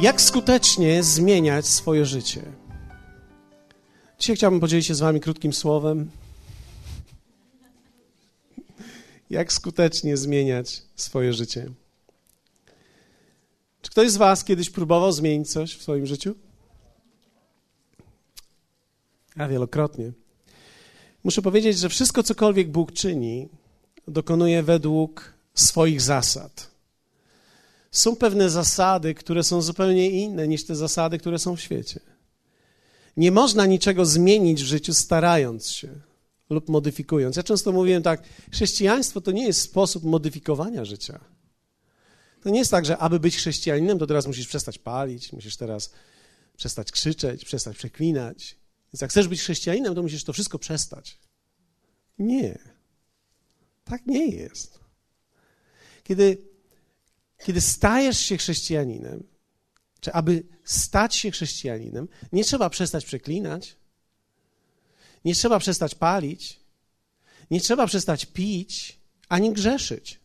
Jak 0.00 0.20
skutecznie 0.20 1.02
zmieniać 1.02 1.66
swoje 1.66 2.06
życie? 2.06 2.42
Dzisiaj 4.18 4.36
chciałbym 4.36 4.60
podzielić 4.60 4.86
się 4.86 4.94
z 4.94 5.00
Wami 5.00 5.20
krótkim 5.20 5.52
słowem. 5.52 6.10
Jak 9.30 9.52
skutecznie 9.52 10.16
zmieniać 10.16 10.82
swoje 10.96 11.32
życie? 11.32 11.70
Czy 13.82 13.90
ktoś 13.90 14.10
z 14.10 14.16
Was 14.16 14.44
kiedyś 14.44 14.70
próbował 14.70 15.12
zmienić 15.12 15.50
coś 15.50 15.76
w 15.76 15.82
swoim 15.82 16.06
życiu? 16.06 16.34
Ja 19.36 19.48
wielokrotnie. 19.48 20.12
Muszę 21.24 21.42
powiedzieć, 21.42 21.78
że 21.78 21.88
wszystko, 21.88 22.22
cokolwiek 22.22 22.70
Bóg 22.70 22.92
czyni, 22.92 23.48
dokonuje 24.08 24.62
według 24.62 25.34
swoich 25.54 26.00
zasad. 26.00 26.77
Są 27.90 28.16
pewne 28.16 28.50
zasady, 28.50 29.14
które 29.14 29.44
są 29.44 29.62
zupełnie 29.62 30.10
inne 30.10 30.48
niż 30.48 30.64
te 30.64 30.76
zasady, 30.76 31.18
które 31.18 31.38
są 31.38 31.56
w 31.56 31.60
świecie. 31.60 32.00
Nie 33.16 33.32
można 33.32 33.66
niczego 33.66 34.06
zmienić 34.06 34.62
w 34.62 34.66
życiu, 34.66 34.94
starając 34.94 35.70
się 35.70 36.00
lub 36.50 36.68
modyfikując. 36.68 37.36
Ja 37.36 37.42
często 37.42 37.72
mówiłem 37.72 38.02
tak: 38.02 38.22
chrześcijaństwo 38.52 39.20
to 39.20 39.30
nie 39.30 39.46
jest 39.46 39.60
sposób 39.60 40.04
modyfikowania 40.04 40.84
życia. 40.84 41.20
To 42.42 42.50
nie 42.50 42.58
jest 42.58 42.70
tak, 42.70 42.86
że 42.86 42.98
aby 42.98 43.20
być 43.20 43.36
chrześcijaninem, 43.36 43.98
to 43.98 44.06
teraz 44.06 44.26
musisz 44.26 44.48
przestać 44.48 44.78
palić, 44.78 45.32
musisz 45.32 45.56
teraz 45.56 45.92
przestać 46.56 46.92
krzyczeć, 46.92 47.44
przestać 47.44 47.76
przeklinać. 47.76 48.56
Więc 48.92 49.00
jak 49.00 49.10
chcesz 49.10 49.28
być 49.28 49.40
chrześcijaninem, 49.40 49.94
to 49.94 50.02
musisz 50.02 50.24
to 50.24 50.32
wszystko 50.32 50.58
przestać. 50.58 51.18
Nie. 52.18 52.58
Tak 53.84 54.06
nie 54.06 54.26
jest. 54.26 54.80
Kiedy, 56.04 56.47
kiedy 57.44 57.60
stajesz 57.60 58.18
się 58.18 58.36
chrześcijaninem, 58.36 59.24
czy 60.00 60.12
aby 60.12 60.42
stać 60.64 61.16
się 61.16 61.30
chrześcijaninem, 61.30 62.08
nie 62.32 62.44
trzeba 62.44 62.70
przestać 62.70 63.04
przeklinać, 63.04 63.76
nie 65.24 65.34
trzeba 65.34 65.58
przestać 65.58 65.94
palić, 65.94 66.60
nie 67.50 67.60
trzeba 67.60 67.86
przestać 67.86 68.26
pić, 68.26 68.98
ani 69.28 69.52
grzeszyć. 69.52 70.20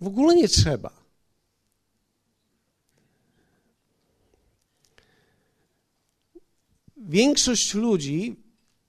W 0.00 0.06
ogóle 0.06 0.34
nie 0.34 0.48
trzeba. 0.48 1.02
Większość 6.96 7.74
ludzi 7.74 8.36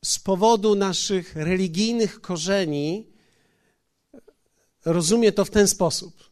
z 0.05 0.19
powodu 0.19 0.75
naszych 0.75 1.35
religijnych 1.35 2.21
korzeni 2.21 3.12
rozumie 4.85 5.31
to 5.31 5.45
w 5.45 5.49
ten 5.49 5.67
sposób, 5.67 6.29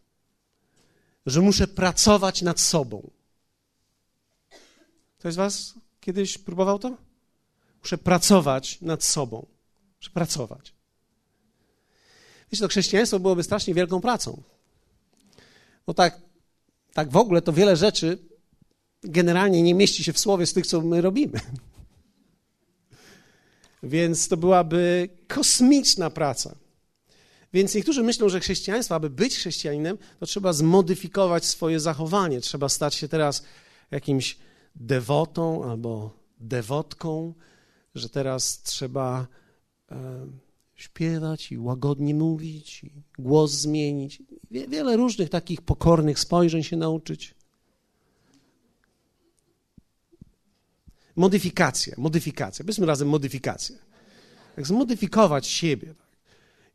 że 1.25 1.41
muszę 1.41 1.67
pracować 1.67 2.41
nad 2.41 2.59
sobą. 2.59 3.11
Ktoś 5.19 5.33
z 5.33 5.37
Was 5.37 5.73
kiedyś 5.99 6.37
próbował 6.37 6.79
to? 6.79 6.97
Muszę 7.81 7.97
pracować 7.97 8.81
nad 8.81 9.03
sobą. 9.03 9.45
Muszę 9.99 10.11
pracować. 10.13 10.73
Wiecie, 12.51 12.61
to 12.61 12.67
chrześcijaństwo 12.67 13.19
byłoby 13.19 13.43
strasznie 13.43 13.73
wielką 13.73 14.01
pracą. 14.01 14.41
Bo 15.85 15.93
tak, 15.93 16.21
tak 16.93 17.09
w 17.09 17.17
ogóle 17.17 17.41
to 17.41 17.53
wiele 17.53 17.75
rzeczy 17.75 18.17
generalnie 19.03 19.63
nie 19.63 19.73
mieści 19.73 20.03
się 20.03 20.13
w 20.13 20.19
słowie 20.19 20.45
z 20.45 20.53
tych, 20.53 20.67
co 20.67 20.81
my 20.81 21.01
robimy. 21.01 21.39
Więc 23.83 24.27
to 24.27 24.37
byłaby 24.37 25.09
kosmiczna 25.27 26.09
praca. 26.09 26.55
Więc 27.53 27.75
niektórzy 27.75 28.03
myślą, 28.03 28.29
że 28.29 28.39
chrześcijaństwo, 28.39 28.95
aby 28.95 29.09
być 29.09 29.35
chrześcijaninem, 29.35 29.97
to 30.19 30.25
trzeba 30.25 30.53
zmodyfikować 30.53 31.45
swoje 31.45 31.79
zachowanie. 31.79 32.41
Trzeba 32.41 32.69
stać 32.69 32.95
się 32.95 33.07
teraz 33.07 33.43
jakimś 33.91 34.37
dewotą 34.75 35.63
albo 35.71 36.17
dewotką, 36.39 37.33
że 37.95 38.09
teraz 38.09 38.61
trzeba 38.61 39.27
e, 39.91 40.27
śpiewać 40.75 41.51
i 41.51 41.57
łagodnie 41.57 42.15
mówić, 42.15 42.83
i 42.83 42.91
głos 43.19 43.51
zmienić. 43.51 44.23
Wie, 44.51 44.67
wiele 44.67 44.97
różnych 44.97 45.29
takich 45.29 45.61
pokornych 45.61 46.19
spojrzeń 46.19 46.63
się 46.63 46.77
nauczyć. 46.77 47.35
Modyfikacja, 51.15 51.95
modyfikacja. 51.97 52.65
Powiedzmy 52.65 52.85
razem 52.85 53.07
modyfikacja. 53.07 53.75
Jak 54.57 54.67
zmodyfikować 54.67 55.47
siebie. 55.47 55.93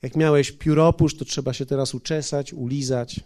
Jak 0.02 0.16
miałeś 0.16 0.52
pióropusz, 0.52 1.16
to 1.16 1.24
trzeba 1.24 1.52
się 1.52 1.66
teraz 1.66 1.94
uczesać, 1.94 2.52
ulizać. 2.52 3.20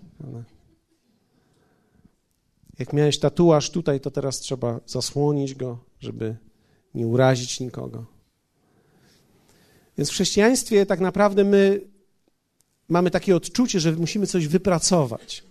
Jak 2.78 2.92
miałeś 2.92 3.18
tatuaż 3.18 3.70
tutaj, 3.70 4.00
to 4.00 4.10
teraz 4.10 4.40
trzeba 4.40 4.80
zasłonić 4.86 5.54
go, 5.54 5.84
żeby 6.00 6.36
nie 6.94 7.06
urazić 7.06 7.60
nikogo. 7.60 8.06
Więc 9.98 10.10
w 10.10 10.12
chrześcijaństwie 10.12 10.86
tak 10.86 11.00
naprawdę 11.00 11.44
my 11.44 11.80
mamy 12.88 13.10
takie 13.10 13.36
odczucie, 13.36 13.80
że 13.80 13.92
musimy 13.92 14.26
coś 14.26 14.46
wypracować. 14.46 15.44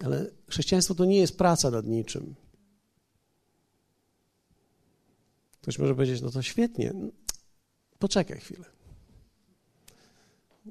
Ale 0.00 0.30
chrześcijaństwo 0.48 0.94
to 0.94 1.04
nie 1.04 1.18
jest 1.18 1.38
praca 1.38 1.70
nad 1.70 1.86
niczym. 1.86 2.34
Ktoś 5.60 5.78
może 5.78 5.94
powiedzieć, 5.94 6.20
no 6.20 6.30
to 6.30 6.42
świetnie, 6.42 6.92
poczekaj 7.98 8.40
chwilę. 8.40 8.77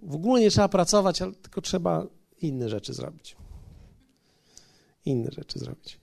W 0.04 0.16
ogóle 0.16 0.42
nie 0.42 0.52
trzeba 0.52 0.70
pracować, 0.70 1.22
ale 1.22 1.34
tylko 1.34 1.62
trzeba 1.62 2.06
inne 2.42 2.70
rzeczy 2.70 2.94
zrobić. 2.94 3.36
Inne 5.06 5.32
rzeczy 5.32 5.60
zrobić. 5.60 6.00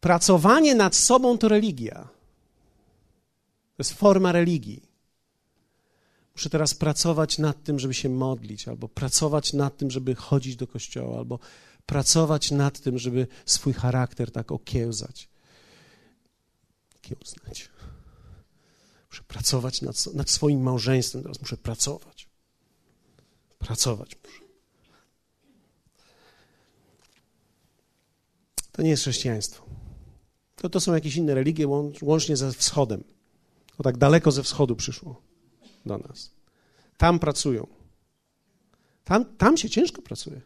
Pracowanie 0.00 0.74
nad 0.74 0.94
sobą 0.94 1.38
to 1.38 1.48
religia. 1.48 2.08
To 3.76 3.80
jest 3.80 3.92
forma 3.92 4.32
religii. 4.32 4.82
Muszę 6.34 6.50
teraz 6.50 6.74
pracować 6.74 7.38
nad 7.38 7.62
tym, 7.64 7.78
żeby 7.78 7.94
się 7.94 8.08
modlić, 8.08 8.68
albo 8.68 8.88
pracować 8.88 9.52
nad 9.52 9.76
tym, 9.76 9.90
żeby 9.90 10.14
chodzić 10.14 10.56
do 10.56 10.66
kościoła, 10.66 11.18
albo 11.18 11.38
pracować 11.86 12.50
nad 12.50 12.80
tym, 12.80 12.98
żeby 12.98 13.26
swój 13.46 13.72
charakter 13.72 14.30
tak 14.30 14.52
okiełzać. 14.52 15.28
Kiełznać. 17.00 17.70
Muszę 19.16 19.24
pracować 19.28 19.82
nad, 19.82 20.06
nad 20.14 20.30
swoim 20.30 20.62
małżeństwem, 20.62 21.22
teraz 21.22 21.40
muszę 21.40 21.56
pracować. 21.56 22.28
Pracować 23.58 24.16
muszę. 24.24 24.40
To 28.72 28.82
nie 28.82 28.90
jest 28.90 29.02
chrześcijaństwo. 29.02 29.66
To, 30.56 30.68
to 30.68 30.80
są 30.80 30.94
jakieś 30.94 31.16
inne 31.16 31.34
religie, 31.34 31.68
łącznie 32.02 32.36
ze 32.36 32.52
wschodem. 32.52 33.04
To 33.76 33.82
tak 33.82 33.96
daleko 33.96 34.32
ze 34.32 34.42
wschodu 34.42 34.76
przyszło 34.76 35.22
do 35.86 35.98
nas. 35.98 36.30
Tam 36.96 37.18
pracują. 37.18 37.66
Tam, 39.04 39.36
tam 39.36 39.56
się 39.56 39.70
ciężko 39.70 40.02
pracuje. 40.02 40.40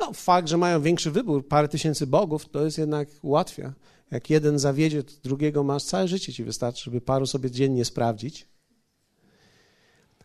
No, 0.00 0.12
fakt, 0.12 0.48
że 0.48 0.56
mają 0.56 0.82
większy 0.82 1.10
wybór, 1.10 1.48
parę 1.48 1.68
tysięcy 1.68 2.06
bogów, 2.06 2.48
to 2.48 2.64
jest 2.64 2.78
jednak 2.78 3.08
ułatwia. 3.22 3.72
Jak 4.10 4.30
jeden 4.30 4.58
zawiedzie, 4.58 5.02
to 5.02 5.12
drugiego 5.22 5.64
masz, 5.64 5.84
całe 5.84 6.08
życie 6.08 6.32
ci 6.32 6.44
wystarczy, 6.44 6.84
żeby 6.84 7.00
paru 7.00 7.26
sobie 7.26 7.50
dziennie 7.50 7.84
sprawdzić. 7.84 8.46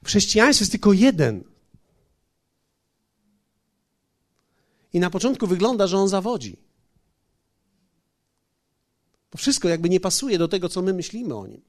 W 0.04 0.08
chrześcijaństwie 0.08 0.64
jest 0.64 0.72
tylko 0.72 0.94
jeden. 0.94 1.44
I 4.94 5.00
na 5.00 5.10
początku 5.10 5.48
wygląda, 5.48 5.88
że 5.88 5.98
on 5.98 6.10
zawodzi. 6.10 6.58
To 9.30 9.38
wszystko 9.38 9.70
jakby 9.70 9.90
nie 9.90 10.00
pasuje 10.00 10.38
do 10.38 10.48
tego, 10.48 10.70
co 10.70 10.82
my 10.82 10.94
myślimy 10.94 11.36
o 11.36 11.48
nim. 11.48 11.62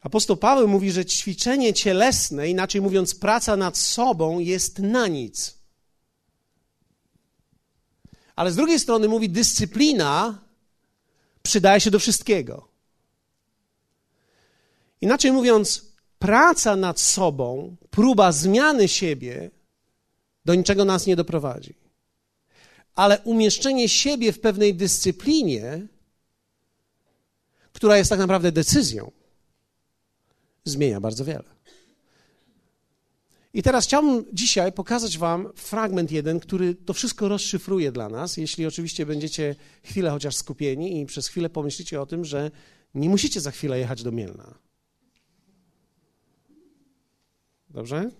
Apostoł 0.00 0.36
Paweł 0.36 0.68
mówi, 0.68 0.92
że 0.92 1.04
ćwiczenie 1.04 1.74
cielesne, 1.74 2.48
inaczej 2.48 2.80
mówiąc, 2.80 3.14
praca 3.14 3.56
nad 3.56 3.78
sobą, 3.78 4.38
jest 4.38 4.78
na 4.78 5.08
nic. 5.08 5.63
Ale 8.36 8.52
z 8.52 8.56
drugiej 8.56 8.80
strony 8.80 9.08
mówi, 9.08 9.30
dyscyplina 9.30 10.38
przydaje 11.42 11.80
się 11.80 11.90
do 11.90 11.98
wszystkiego. 11.98 12.68
Inaczej 15.00 15.32
mówiąc, 15.32 15.92
praca 16.18 16.76
nad 16.76 17.00
sobą, 17.00 17.76
próba 17.90 18.32
zmiany 18.32 18.88
siebie 18.88 19.50
do 20.44 20.54
niczego 20.54 20.84
nas 20.84 21.06
nie 21.06 21.16
doprowadzi. 21.16 21.74
Ale 22.94 23.20
umieszczenie 23.20 23.88
siebie 23.88 24.32
w 24.32 24.40
pewnej 24.40 24.74
dyscyplinie, 24.74 25.86
która 27.72 27.96
jest 27.96 28.10
tak 28.10 28.18
naprawdę 28.18 28.52
decyzją, 28.52 29.12
zmienia 30.64 31.00
bardzo 31.00 31.24
wiele. 31.24 31.53
I 33.54 33.62
teraz 33.62 33.84
chciałbym 33.84 34.24
dzisiaj 34.32 34.72
pokazać 34.72 35.18
Wam 35.18 35.52
fragment 35.54 36.12
jeden, 36.12 36.40
który 36.40 36.74
to 36.74 36.92
wszystko 36.92 37.28
rozszyfruje 37.28 37.92
dla 37.92 38.08
nas, 38.08 38.36
jeśli 38.36 38.66
oczywiście 38.66 39.06
będziecie 39.06 39.56
chwilę 39.82 40.10
chociaż 40.10 40.36
skupieni 40.36 41.00
i 41.00 41.06
przez 41.06 41.28
chwilę 41.28 41.50
pomyślicie 41.50 42.00
o 42.00 42.06
tym, 42.06 42.24
że 42.24 42.50
nie 42.94 43.08
musicie 43.08 43.40
za 43.40 43.50
chwilę 43.50 43.78
jechać 43.78 44.02
do 44.02 44.12
Mielna. 44.12 44.54
Dobrze? 47.70 48.10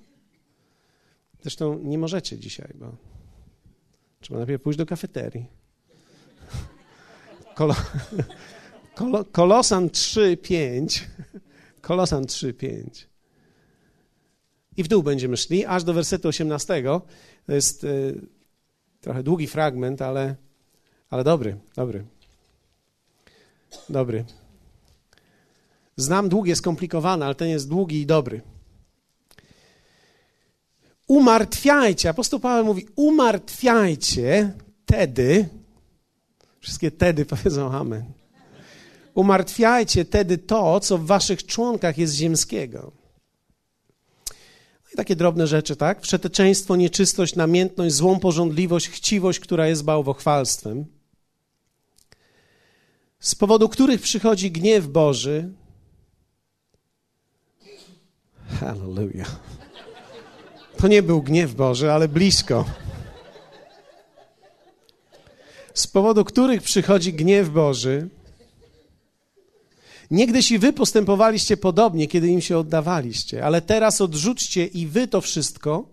Zresztą 1.43 1.79
nie 1.79 1.99
możecie 1.99 2.39
dzisiaj, 2.39 2.73
bo 2.75 2.97
trzeba 4.21 4.39
najpierw 4.39 4.63
pójść 4.63 4.79
do 4.79 4.87
kafeterii. 4.87 5.47
Kolo, 7.57 7.75
kolo, 8.95 9.25
kolosan 9.25 9.89
3,5. 9.89 11.03
Kolosan 11.81 12.25
3,5. 12.25 13.14
I 14.77 14.83
w 14.83 14.89
dół 14.89 15.03
będziemy 15.03 15.37
szli, 15.37 15.65
aż 15.65 15.85
do 15.85 15.93
wersetu 15.93 16.29
18. 16.29 16.83
To 17.47 17.53
jest 17.53 17.85
y, 17.85 18.21
trochę 19.01 19.23
długi 19.23 19.47
fragment, 19.47 20.03
ale, 20.03 20.35
ale 21.11 21.25
dobry, 21.25 21.57
dobry. 21.77 22.05
Dobry. 23.89 24.25
Znam 25.97 26.29
długie, 26.29 26.57
skomplikowane, 26.57 27.27
ale 27.27 27.35
ten 27.35 27.49
jest 27.49 27.69
długi 27.69 28.01
i 28.01 28.07
dobry. 28.07 28.41
Umartwiajcie, 31.07 32.09
apostoł 32.09 32.41
Paweł 32.41 32.65
mówi, 32.65 32.87
umartwiajcie 32.97 34.53
tedy, 34.87 35.49
wszystkie 36.61 36.91
tedy 36.91 37.27
powiedzą 37.35 37.73
amen. 37.73 38.05
Umartwiajcie 39.15 40.05
tedy 40.05 40.39
to, 40.39 40.81
co 40.81 40.99
w 40.99 41.07
waszych 41.07 41.47
członkach 41.47 41.99
jest 41.99 42.15
ziemskiego. 42.15 43.04
I 44.95 44.97
takie 44.97 45.17
drobne 45.17 45.47
rzeczy, 45.47 45.77
tak? 45.77 46.01
Przeteczeństwo, 46.01 46.77
nieczystość, 46.77 47.37
namiętność, 47.37 47.95
złą 47.95 48.21
porządliwość, 48.21 48.89
chciwość, 48.89 49.41
która 49.41 49.67
jest 49.67 49.85
bałwochwalstwem, 49.85 50.87
z 53.21 53.35
powodu 53.35 53.69
których 53.69 54.01
przychodzi 54.01 54.51
gniew 54.51 54.87
Boży. 54.87 55.49
Hallelujah. 58.61 59.41
To 60.77 60.89
nie 60.89 61.03
był 61.03 61.23
gniew 61.23 61.55
Boży, 61.55 61.93
ale 61.93 62.09
blisko. 62.09 62.65
Z 65.75 65.87
powodu 65.87 66.25
których 66.25 66.63
przychodzi 66.63 67.13
gniew 67.13 67.51
Boży. 67.51 68.09
Niegdyś 70.11 70.51
i 70.51 70.59
wy 70.59 70.73
postępowaliście 70.73 71.57
podobnie, 71.57 72.09
kiedy 72.09 72.29
im 72.29 72.41
się 72.41 72.59
oddawaliście, 72.59 73.45
ale 73.45 73.63
teraz 73.63 74.01
odrzućcie 74.01 74.67
i 74.67 74.87
wy 74.87 75.09
to 75.09 75.21
wszystko. 75.21 75.89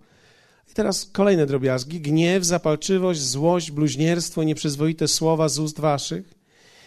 I 0.72 0.74
teraz 0.74 1.06
kolejne 1.06 1.46
drobiazgi: 1.46 2.02
gniew, 2.02 2.46
zapalczywość, 2.46 3.22
złość, 3.22 3.72
bluźnierstwo, 3.72 4.44
nieprzyzwoite 4.44 5.08
słowa 5.08 5.50
z 5.50 5.60
ust 5.60 5.80
waszych. 5.80 6.34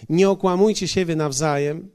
Nie 0.08 0.30
okłamujcie 0.30 0.88
siebie 0.88 1.16
nawzajem. 1.16 1.90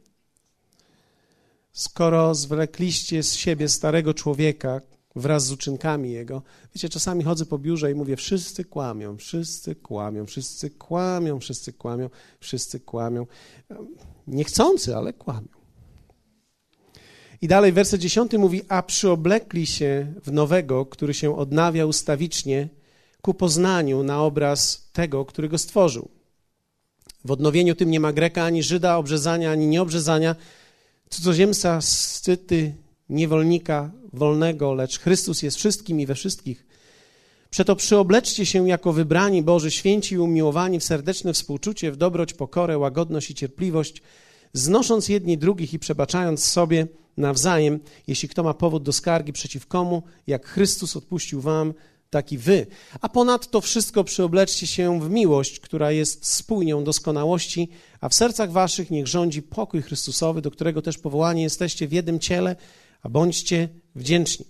Skoro 1.74 2.36
zwlekliście 2.36 3.24
z 3.24 3.36
siebie 3.36 3.70
starego 3.70 4.14
człowieka, 4.14 4.82
wraz 5.16 5.46
z 5.46 5.52
uczynkami 5.52 6.12
Jego. 6.12 6.42
Wiecie, 6.76 6.90
czasami 6.90 7.24
chodzę 7.24 7.46
po 7.46 7.58
biurze 7.58 7.92
i 7.92 7.96
mówię, 7.96 8.16
wszyscy 8.16 8.66
kłamią, 8.66 9.18
wszyscy 9.18 9.76
kłamią, 9.76 10.26
wszyscy 10.26 10.70
kłamią, 10.70 11.40
wszyscy 11.40 11.74
kłamią, 11.74 12.10
wszyscy 12.40 12.80
kłamią. 12.80 13.26
Niechcący, 14.30 14.96
ale 14.96 15.14
kłamią. 15.14 15.48
I 17.42 17.48
dalej 17.48 17.72
werset 17.72 18.02
dziesiąty 18.02 18.40
mówi, 18.40 18.62
a 18.70 18.84
przyoblekli 18.84 19.68
się 19.68 20.14
w 20.26 20.32
nowego, 20.32 20.86
który 20.86 21.14
się 21.14 21.38
odnawia 21.38 21.86
ustawicznie 21.86 22.70
ku 23.22 23.34
poznaniu 23.34 24.04
na 24.04 24.24
obraz 24.24 24.90
tego, 24.94 25.26
który 25.26 25.50
go 25.50 25.58
stworzył. 25.58 26.10
W 27.26 27.32
odnowieniu 27.32 27.76
tym 27.76 27.92
nie 27.92 28.00
ma 28.00 28.14
Greka 28.14 28.44
ani 28.44 28.64
Żyda, 28.64 28.98
obrzezania 28.98 29.52
ani 29.52 29.68
nieobrzezania, 29.68 30.36
cudzoziemca, 31.10 31.82
scyty, 31.82 32.76
niewolnika, 33.10 33.92
wolnego, 34.14 34.74
lecz 34.74 35.00
Chrystus 35.00 35.42
jest 35.42 35.58
wszystkim 35.58 36.00
i 36.00 36.06
we 36.06 36.16
wszystkich. 36.16 36.69
Przeto 37.50 37.76
przyobleczcie 37.76 38.46
się 38.46 38.70
jako 38.70 38.94
wybrani 38.94 39.44
Boży, 39.44 39.72
święci 39.72 40.16
i 40.16 40.18
umiłowani 40.18 40.80
w 40.80 40.84
serdeczne 40.84 41.34
współczucie, 41.34 41.92
w 41.92 41.98
dobroć, 41.98 42.34
pokorę, 42.34 42.78
łagodność 42.78 43.32
i 43.32 43.36
cierpliwość, 43.36 44.02
znosząc 44.54 45.10
jedni 45.10 45.38
drugich 45.38 45.74
i 45.74 45.80
przebaczając 45.80 46.46
sobie 46.46 46.88
nawzajem, 47.18 47.80
jeśli 48.08 48.30
kto 48.30 48.44
ma 48.44 48.54
powód 48.54 48.84
do 48.84 48.94
skargi 48.94 49.34
przeciw 49.34 49.68
komu, 49.68 50.04
jak 50.28 50.46
Chrystus 50.46 50.96
odpuścił 50.96 51.42
wam, 51.42 51.74
tak 52.10 52.32
i 52.32 52.38
wy. 52.38 52.68
A 53.02 53.10
ponadto 53.10 53.62
wszystko 53.62 54.04
przyobleczcie 54.04 54.68
się 54.68 55.00
w 55.00 55.10
miłość, 55.10 55.60
która 55.60 55.92
jest 55.92 56.26
spójnią 56.26 56.84
doskonałości, 56.84 57.70
a 58.02 58.10
w 58.10 58.14
sercach 58.14 58.52
waszych 58.52 58.92
niech 58.92 59.08
rządzi 59.08 59.42
pokój 59.42 59.82
Chrystusowy, 59.82 60.42
do 60.42 60.52
którego 60.52 60.82
też 60.82 60.98
powołani 60.98 61.42
jesteście 61.42 61.88
w 61.88 61.92
jednym 61.92 62.20
ciele, 62.20 62.56
a 63.02 63.10
bądźcie 63.10 63.70
wdzięczni. 63.96 64.46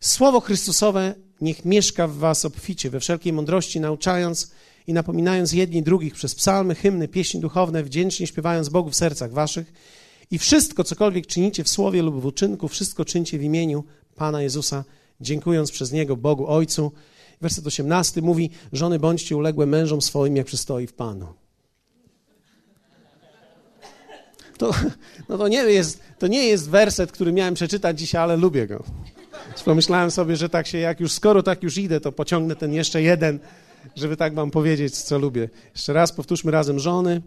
Słowo 0.00 0.40
Chrystusowe 0.40 1.14
niech 1.40 1.64
mieszka 1.64 2.08
w 2.08 2.16
was 2.16 2.44
obficie, 2.44 2.90
we 2.90 3.00
wszelkiej 3.00 3.32
mądrości, 3.32 3.80
nauczając 3.80 4.50
i 4.86 4.92
napominając 4.92 5.52
jedni 5.52 5.82
drugich 5.82 6.14
przez 6.14 6.34
psalmy, 6.34 6.74
hymny, 6.74 7.08
pieśni 7.08 7.40
duchowne, 7.40 7.82
wdzięcznie 7.82 8.26
śpiewając 8.26 8.68
Bogu 8.68 8.90
w 8.90 8.96
sercach 8.96 9.32
waszych. 9.32 9.72
I 10.30 10.38
wszystko, 10.38 10.84
cokolwiek 10.84 11.26
czynicie 11.26 11.64
w 11.64 11.68
słowie 11.68 12.02
lub 12.02 12.20
w 12.20 12.26
uczynku, 12.26 12.68
wszystko 12.68 13.04
czyńcie 13.04 13.38
w 13.38 13.42
imieniu 13.42 13.84
Pana 14.16 14.42
Jezusa, 14.42 14.84
dziękując 15.20 15.70
przez 15.70 15.92
Niego 15.92 16.16
Bogu 16.16 16.46
Ojcu. 16.46 16.92
Werset 17.40 17.66
18 17.66 18.22
mówi, 18.22 18.50
żony 18.72 18.98
bądźcie 18.98 19.36
uległe 19.36 19.66
mężom 19.66 20.02
swoim, 20.02 20.36
jak 20.36 20.46
przystoi 20.46 20.86
w 20.86 20.92
Panu. 20.92 21.26
To, 24.58 24.74
no 25.28 25.38
to, 25.38 25.48
nie 25.48 25.58
jest, 25.58 26.00
to 26.18 26.26
nie 26.26 26.48
jest 26.48 26.70
werset, 26.70 27.12
który 27.12 27.32
miałem 27.32 27.54
przeczytać 27.54 27.98
dzisiaj, 27.98 28.22
ale 28.22 28.36
lubię 28.36 28.66
go. 28.66 28.84
Pomyślałem 29.62 30.10
sobie, 30.10 30.36
że 30.36 30.48
tak 30.48 30.66
się, 30.66 30.78
jak 30.78 31.00
już 31.00 31.12
skoro 31.12 31.42
tak 31.42 31.62
już 31.62 31.78
idę, 31.78 32.00
to 32.00 32.12
pociągnę 32.12 32.56
ten 32.56 32.72
jeszcze 32.72 33.02
jeden, 33.02 33.38
żeby 33.96 34.16
tak 34.16 34.34
wam 34.34 34.50
powiedzieć, 34.50 34.96
co 35.02 35.18
lubię. 35.18 35.48
Jeszcze 35.74 35.92
raz 35.92 36.12
powtórzmy 36.12 36.50
razem 36.50 36.78
żony. 36.78 37.22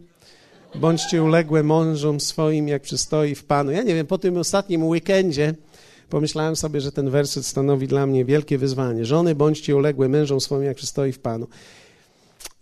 Bądźcie 0.76 1.24
uległe 1.24 1.64
mężom 1.64 2.20
swoim, 2.20 2.68
jak 2.68 2.82
przystoi 2.82 3.36
w 3.36 3.44
Panu. 3.44 3.72
Ja 3.72 3.84
nie 3.84 3.96
wiem, 3.96 4.08
po 4.08 4.18
tym 4.18 4.38
ostatnim 4.38 4.84
weekendzie 4.84 5.56
pomyślałem 6.10 6.56
sobie, 6.56 6.82
że 6.82 6.92
ten 6.92 7.10
werset 7.10 7.46
stanowi 7.46 7.88
dla 7.88 8.06
mnie 8.06 8.26
wielkie 8.26 8.58
wyzwanie. 8.58 9.06
Żony, 9.06 9.36
bądźcie 9.36 9.76
uległe 9.76 10.10
mężom 10.10 10.42
swoim, 10.42 10.64
jak 10.64 10.78
przystoi 10.78 11.12
w 11.12 11.20
Panu. 11.20 11.48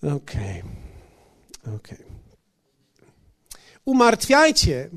Okej, 0.01 0.13
okay. 0.13 1.75
okej. 1.75 1.97
Okay. 1.97 2.07
Umartwiajcie 3.85 4.89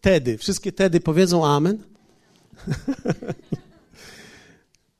tedy. 0.00 0.38
Wszystkie 0.38 0.72
tedy 0.72 1.00
powiedzą 1.00 1.46
amen. 1.46 1.82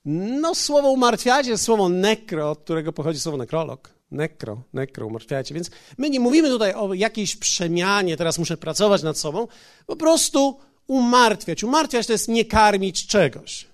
No, 0.06 0.54
słowo 0.54 0.90
umartwiacie 0.90 1.58
słowo 1.58 1.88
nekro, 1.88 2.50
od 2.50 2.58
którego 2.58 2.92
pochodzi 2.92 3.20
słowo 3.20 3.38
nekrolog. 3.38 3.90
Nekro, 4.10 4.62
nekro, 4.72 5.06
umartwiacie. 5.06 5.54
Więc 5.54 5.70
my 5.98 6.10
nie 6.10 6.20
mówimy 6.20 6.48
tutaj 6.48 6.74
o 6.74 6.94
jakiejś 6.94 7.36
przemianie, 7.36 8.16
teraz 8.16 8.38
muszę 8.38 8.56
pracować 8.56 9.02
nad 9.02 9.18
sobą. 9.18 9.48
Po 9.86 9.96
prostu 9.96 10.58
umartwiać. 10.86 11.64
Umartwiać 11.64 12.06
to 12.06 12.12
jest 12.12 12.28
nie 12.28 12.44
karmić 12.44 13.06
czegoś. 13.06 13.66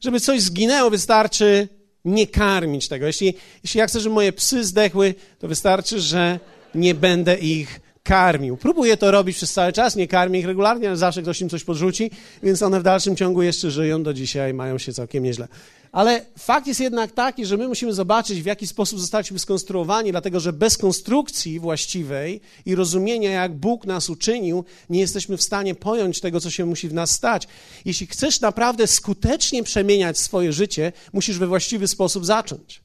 Żeby 0.00 0.20
coś 0.20 0.42
zginęło, 0.42 0.90
wystarczy 0.90 1.68
nie 2.04 2.26
karmić 2.26 2.88
tego. 2.88 3.06
Jeśli, 3.06 3.34
jeśli 3.62 3.78
ja 3.78 3.86
chcę, 3.86 4.00
żeby 4.00 4.14
moje 4.14 4.32
psy 4.32 4.64
zdechły, 4.64 5.14
to 5.38 5.48
wystarczy, 5.48 6.00
że 6.00 6.40
nie 6.74 6.94
będę 6.94 7.38
ich 7.38 7.80
karmił. 8.08 8.56
Próbuję 8.56 8.96
to 8.96 9.10
robić 9.10 9.36
przez 9.36 9.52
cały 9.52 9.72
czas, 9.72 9.96
nie 9.96 10.08
karmię 10.08 10.38
ich 10.40 10.46
regularnie, 10.46 10.88
ale 10.88 10.96
zawsze 10.96 11.22
ktoś 11.22 11.40
im 11.40 11.48
coś 11.48 11.64
podrzuci, 11.64 12.10
więc 12.42 12.62
one 12.62 12.80
w 12.80 12.82
dalszym 12.82 13.16
ciągu 13.16 13.42
jeszcze 13.42 13.70
żyją 13.70 14.02
do 14.02 14.14
dzisiaj, 14.14 14.54
mają 14.54 14.78
się 14.78 14.92
całkiem 14.92 15.24
nieźle. 15.24 15.48
Ale 15.92 16.26
fakt 16.38 16.66
jest 16.66 16.80
jednak 16.80 17.12
taki, 17.12 17.46
że 17.46 17.56
my 17.56 17.68
musimy 17.68 17.92
zobaczyć, 17.92 18.42
w 18.42 18.46
jaki 18.46 18.66
sposób 18.66 19.00
zostaliśmy 19.00 19.38
skonstruowani, 19.38 20.10
dlatego 20.10 20.40
że 20.40 20.52
bez 20.52 20.78
konstrukcji 20.78 21.60
właściwej 21.60 22.40
i 22.66 22.74
rozumienia, 22.74 23.30
jak 23.30 23.54
Bóg 23.54 23.86
nas 23.86 24.10
uczynił, 24.10 24.64
nie 24.90 25.00
jesteśmy 25.00 25.36
w 25.36 25.42
stanie 25.42 25.74
pojąć 25.74 26.20
tego, 26.20 26.40
co 26.40 26.50
się 26.50 26.66
musi 26.66 26.88
w 26.88 26.94
nas 26.94 27.10
stać. 27.10 27.48
Jeśli 27.84 28.06
chcesz 28.06 28.40
naprawdę 28.40 28.86
skutecznie 28.86 29.62
przemieniać 29.62 30.18
swoje 30.18 30.52
życie, 30.52 30.92
musisz 31.12 31.38
we 31.38 31.46
właściwy 31.46 31.88
sposób 31.88 32.26
zacząć. 32.26 32.82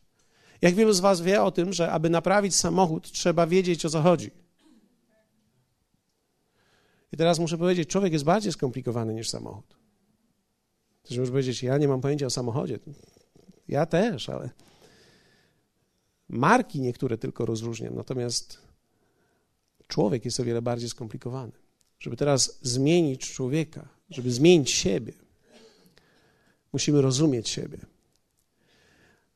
Jak 0.61 0.75
wielu 0.75 0.93
z 0.93 0.99
Was 0.99 1.21
wie 1.21 1.43
o 1.43 1.51
tym, 1.51 1.73
że 1.73 1.91
aby 1.91 2.09
naprawić 2.09 2.55
samochód, 2.55 3.11
trzeba 3.11 3.47
wiedzieć, 3.47 3.85
o 3.85 3.89
co 3.89 4.01
chodzi. 4.01 4.42
I 7.13 7.17
teraz 7.17 7.39
muszę 7.39 7.57
powiedzieć, 7.57 7.89
człowiek 7.89 8.13
jest 8.13 8.25
bardziej 8.25 8.51
skomplikowany 8.51 9.13
niż 9.13 9.29
samochód. 9.29 9.77
Ktoś 11.03 11.17
może 11.17 11.31
powiedzieć, 11.31 11.63
ja 11.63 11.77
nie 11.77 11.87
mam 11.87 12.01
pojęcia 12.01 12.25
o 12.25 12.29
samochodzie. 12.29 12.79
Ja 13.67 13.85
też, 13.85 14.29
ale 14.29 14.49
marki 16.29 16.81
niektóre 16.81 17.17
tylko 17.17 17.45
rozróżniam, 17.45 17.95
natomiast 17.95 18.61
człowiek 19.87 20.25
jest 20.25 20.39
o 20.39 20.43
wiele 20.43 20.61
bardziej 20.61 20.89
skomplikowany. 20.89 21.51
Żeby 21.99 22.17
teraz 22.17 22.59
zmienić 22.61 23.33
człowieka, 23.33 23.87
żeby 24.09 24.31
zmienić 24.31 24.71
siebie, 24.71 25.13
musimy 26.73 27.01
rozumieć 27.01 27.49
siebie. 27.49 27.77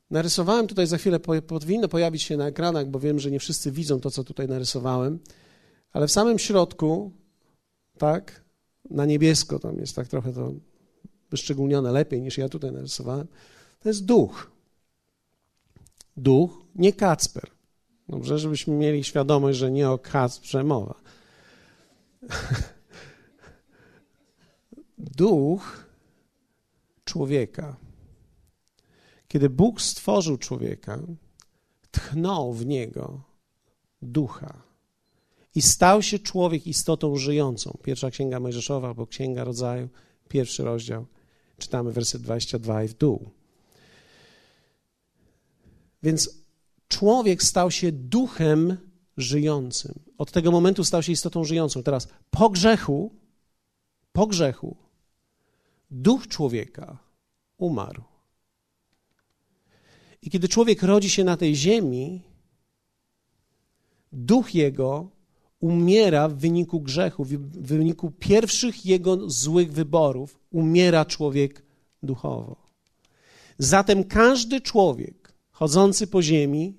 Narysowałem 0.10 0.68
tutaj 0.68 0.88
za 0.88 0.98
chwilę, 0.98 1.20
powinno 1.48 1.88
pojawić 1.88 2.24
się 2.24 2.38
na 2.38 2.48
ekranach, 2.48 2.88
bo 2.88 3.00
wiem, 3.00 3.20
że 3.20 3.32
nie 3.32 3.40
wszyscy 3.40 3.72
widzą 3.72 4.00
to, 4.00 4.12
co 4.12 4.24
tutaj 4.24 4.48
narysowałem, 4.48 5.20
ale 5.92 6.08
w 6.08 6.12
samym 6.12 6.40
środku 6.40 7.12
tak? 7.98 8.44
Na 8.90 9.06
niebiesko 9.06 9.60
tam 9.60 9.78
jest 9.78 9.96
tak 9.96 10.08
trochę 10.08 10.34
to 10.34 10.54
wyszczególnione 11.30 11.92
lepiej 11.92 12.22
niż 12.22 12.38
ja 12.38 12.50
tutaj 12.50 12.72
narysowałem. 12.72 13.28
To 13.80 13.90
jest 13.90 14.06
duch. 14.06 14.52
Duch, 16.18 16.66
nie 16.76 16.94
Kacper. 16.94 17.52
Dobrze, 18.10 18.40
żebyśmy 18.40 18.76
mieli 18.76 19.04
świadomość, 19.04 19.58
że 19.58 19.72
nie 19.72 19.90
o 19.90 19.98
Kacprze 19.98 20.64
mowa. 20.64 21.02
Duch 24.98 25.86
człowieka. 27.04 27.76
Kiedy 29.28 29.50
Bóg 29.50 29.82
stworzył 29.82 30.38
człowieka, 30.38 31.00
tchnął 31.92 32.54
w 32.54 32.66
niego 32.66 33.22
ducha. 34.02 34.67
I 35.58 35.62
stał 35.62 36.02
się 36.02 36.20
człowiek 36.20 36.68
istotą 36.68 37.16
żyjącą. 37.16 37.78
Pierwsza 37.84 38.12
księga 38.12 38.40
Mojżeszowa 38.40 38.88
albo 38.88 39.08
księga 39.08 39.44
rodzaju, 39.44 39.90
pierwszy 40.30 40.64
rozdział. 40.64 41.06
Czytamy 41.58 41.92
werset 41.92 42.22
22 42.22 42.84
i 42.84 42.88
w 42.88 42.94
dół. 42.94 43.30
Więc 46.04 46.30
człowiek 46.88 47.44
stał 47.44 47.72
się 47.72 47.92
duchem 47.92 48.78
żyjącym. 49.18 50.00
Od 50.18 50.32
tego 50.32 50.52
momentu 50.52 50.84
stał 50.84 51.04
się 51.04 51.12
istotą 51.12 51.44
żyjącą. 51.44 51.84
Teraz 51.84 52.08
po 52.32 52.50
grzechu, 52.50 53.16
po 54.12 54.28
grzechu, 54.28 54.78
duch 55.92 56.28
człowieka 56.28 56.98
umarł. 57.58 58.04
I 60.22 60.30
kiedy 60.30 60.48
człowiek 60.48 60.84
rodzi 60.84 61.10
się 61.10 61.24
na 61.24 61.38
tej 61.38 61.56
ziemi, 61.56 62.22
duch 64.12 64.56
jego 64.56 65.17
umiera 65.60 66.30
w 66.30 66.34
wyniku 66.34 66.82
grzechu, 66.82 67.24
w 67.24 67.38
wyniku 67.68 68.12
pierwszych 68.12 68.86
jego 68.86 69.30
złych 69.30 69.72
wyborów, 69.72 70.40
umiera 70.52 71.06
człowiek 71.06 71.64
duchowo. 72.04 72.56
Zatem 73.58 74.04
każdy 74.04 74.62
człowiek 74.62 75.34
chodzący 75.52 76.08
po 76.08 76.22
ziemi, 76.22 76.74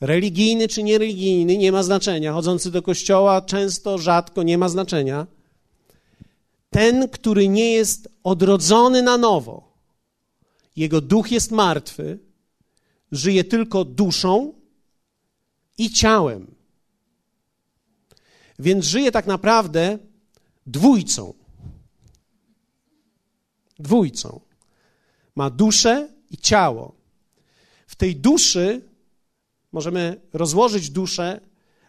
religijny 0.00 0.68
czy 0.68 0.82
niereligijny, 0.82 1.58
nie 1.58 1.72
ma 1.72 1.82
znaczenia, 1.82 2.32
chodzący 2.32 2.70
do 2.70 2.82
kościoła 2.82 3.42
często, 3.42 3.98
rzadko, 3.98 4.42
nie 4.42 4.58
ma 4.58 4.68
znaczenia. 4.68 5.26
Ten, 6.70 7.08
który 7.08 7.48
nie 7.48 7.72
jest 7.72 8.08
odrodzony 8.24 9.02
na 9.02 9.18
nowo, 9.18 9.72
jego 10.76 11.00
duch 11.00 11.32
jest 11.32 11.50
martwy, 11.50 12.18
żyje 13.12 13.44
tylko 13.44 13.84
duszą 13.84 14.52
i 15.78 15.90
ciałem. 15.90 16.59
Więc 18.60 18.84
żyje 18.84 19.12
tak 19.12 19.26
naprawdę 19.26 19.98
dwójcą. 20.66 21.34
Dwójcą. 23.78 24.40
Ma 25.36 25.50
duszę 25.50 26.08
i 26.30 26.36
ciało. 26.36 26.94
W 27.86 27.96
tej 27.96 28.16
duszy 28.16 28.82
możemy 29.72 30.20
rozłożyć 30.32 30.90
duszę 30.90 31.40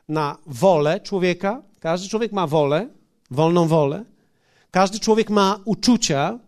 na 0.07 0.37
wolę 0.45 0.99
człowieka. 0.99 1.63
Każdy 1.79 2.09
człowiek 2.09 2.31
ma 2.31 2.47
wolę, 2.47 2.89
wolną 3.31 3.67
wolę. 3.67 4.05
Każdy 4.71 4.99
człowiek 4.99 5.29
ma 5.29 5.59
uczucia, 5.65 6.39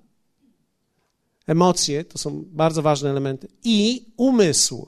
emocje, 1.48 2.04
to 2.04 2.18
są 2.18 2.44
bardzo 2.48 2.82
ważne 2.82 3.10
elementy, 3.10 3.48
i 3.64 4.06
umysł. 4.18 4.88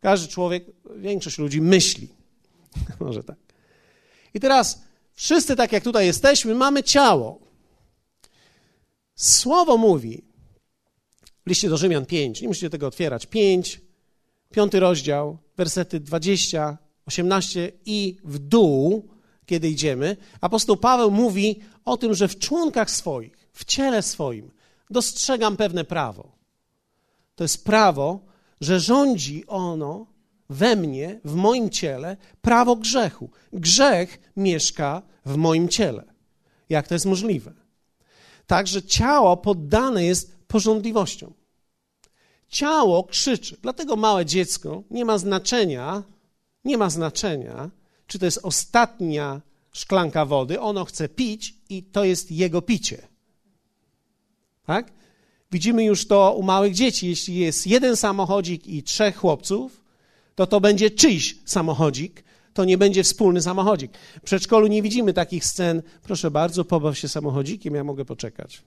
Każdy 0.00 0.28
człowiek, 0.28 0.66
większość 0.96 1.38
ludzi 1.38 1.60
myśli. 1.60 2.08
Może 3.00 3.24
tak. 3.24 3.41
I 4.34 4.40
teraz 4.40 4.82
wszyscy, 5.12 5.56
tak 5.56 5.72
jak 5.72 5.84
tutaj 5.84 6.06
jesteśmy, 6.06 6.54
mamy 6.54 6.82
ciało. 6.82 7.40
Słowo 9.14 9.76
mówi 9.76 10.24
w 11.46 11.48
liście 11.48 11.68
do 11.68 11.76
Rzymian 11.76 12.06
5, 12.06 12.42
nie 12.42 12.48
musicie 12.48 12.70
tego 12.70 12.86
otwierać, 12.86 13.26
5, 13.26 13.80
piąty 14.50 14.80
rozdział, 14.80 15.38
wersety 15.56 16.00
20, 16.00 16.78
18 17.06 17.72
i 17.86 18.16
w 18.24 18.38
dół, 18.38 19.08
kiedy 19.46 19.68
idziemy, 19.68 20.16
apostoł 20.40 20.76
Paweł 20.76 21.10
mówi 21.10 21.60
o 21.84 21.96
tym, 21.96 22.14
że 22.14 22.28
w 22.28 22.38
członkach 22.38 22.90
swoich, 22.90 23.36
w 23.52 23.64
ciele 23.64 24.02
swoim 24.02 24.50
dostrzegam 24.90 25.56
pewne 25.56 25.84
prawo. 25.84 26.32
To 27.34 27.44
jest 27.44 27.64
prawo, 27.64 28.24
że 28.60 28.80
rządzi 28.80 29.46
ono 29.46 30.06
we 30.52 30.76
mnie, 30.76 31.20
w 31.24 31.34
moim 31.34 31.70
ciele, 31.70 32.16
prawo 32.40 32.76
grzechu. 32.76 33.30
Grzech 33.52 34.32
mieszka 34.36 35.02
w 35.26 35.36
moim 35.36 35.68
ciele. 35.68 36.04
Jak 36.68 36.88
to 36.88 36.94
jest 36.94 37.06
możliwe? 37.06 37.52
Także 38.46 38.82
ciało 38.82 39.36
poddane 39.36 40.04
jest 40.04 40.36
porządliwością. 40.46 41.32
Ciało 42.48 43.04
krzyczy. 43.04 43.56
Dlatego 43.62 43.96
małe 43.96 44.26
dziecko 44.26 44.82
nie 44.90 45.04
ma 45.04 45.18
znaczenia, 45.18 46.02
nie 46.64 46.78
ma 46.78 46.90
znaczenia, 46.90 47.70
czy 48.06 48.18
to 48.18 48.24
jest 48.24 48.40
ostatnia 48.42 49.40
szklanka 49.72 50.26
wody, 50.26 50.60
ono 50.60 50.84
chce 50.84 51.08
pić 51.08 51.54
i 51.68 51.82
to 51.82 52.04
jest 52.04 52.30
jego 52.30 52.62
picie. 52.62 53.08
Tak? 54.66 54.92
Widzimy 55.52 55.84
już 55.84 56.06
to 56.06 56.34
u 56.34 56.42
małych 56.42 56.74
dzieci. 56.74 57.08
Jeśli 57.08 57.36
jest 57.36 57.66
jeden 57.66 57.96
samochodzik 57.96 58.66
i 58.66 58.82
trzech 58.82 59.16
chłopców, 59.16 59.81
to 60.34 60.46
to 60.46 60.60
będzie 60.60 60.90
czyjś 60.90 61.36
samochodzik, 61.44 62.24
to 62.54 62.64
nie 62.64 62.78
będzie 62.78 63.02
wspólny 63.02 63.42
samochodzik. 63.42 63.92
W 64.18 64.20
przedszkolu 64.20 64.66
nie 64.66 64.82
widzimy 64.82 65.12
takich 65.12 65.44
scen. 65.44 65.82
Proszę 66.02 66.30
bardzo, 66.30 66.64
pobaw 66.64 66.98
się 66.98 67.08
samochodzikiem, 67.08 67.74
ja 67.74 67.84
mogę 67.84 68.04
poczekać. 68.04 68.62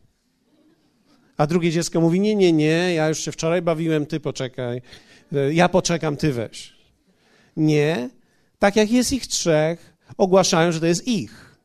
A 1.37 1.47
drugie 1.47 1.71
dziecko 1.71 2.01
mówi: 2.01 2.19
Nie, 2.19 2.35
nie, 2.35 2.53
nie, 2.53 2.93
ja 2.93 3.09
już 3.09 3.19
się 3.19 3.31
wczoraj 3.31 3.61
bawiłem, 3.61 4.05
ty 4.05 4.19
poczekaj. 4.19 4.81
Ja 5.51 5.69
poczekam, 5.69 6.17
ty 6.17 6.33
weź. 6.33 6.73
Nie. 7.57 8.09
Tak 8.59 8.75
jak 8.75 8.91
jest 8.91 9.13
ich 9.13 9.27
trzech, 9.27 9.93
ogłaszają, 10.17 10.71
że 10.71 10.79
to 10.79 10.85
jest 10.85 11.07
ich. 11.07 11.55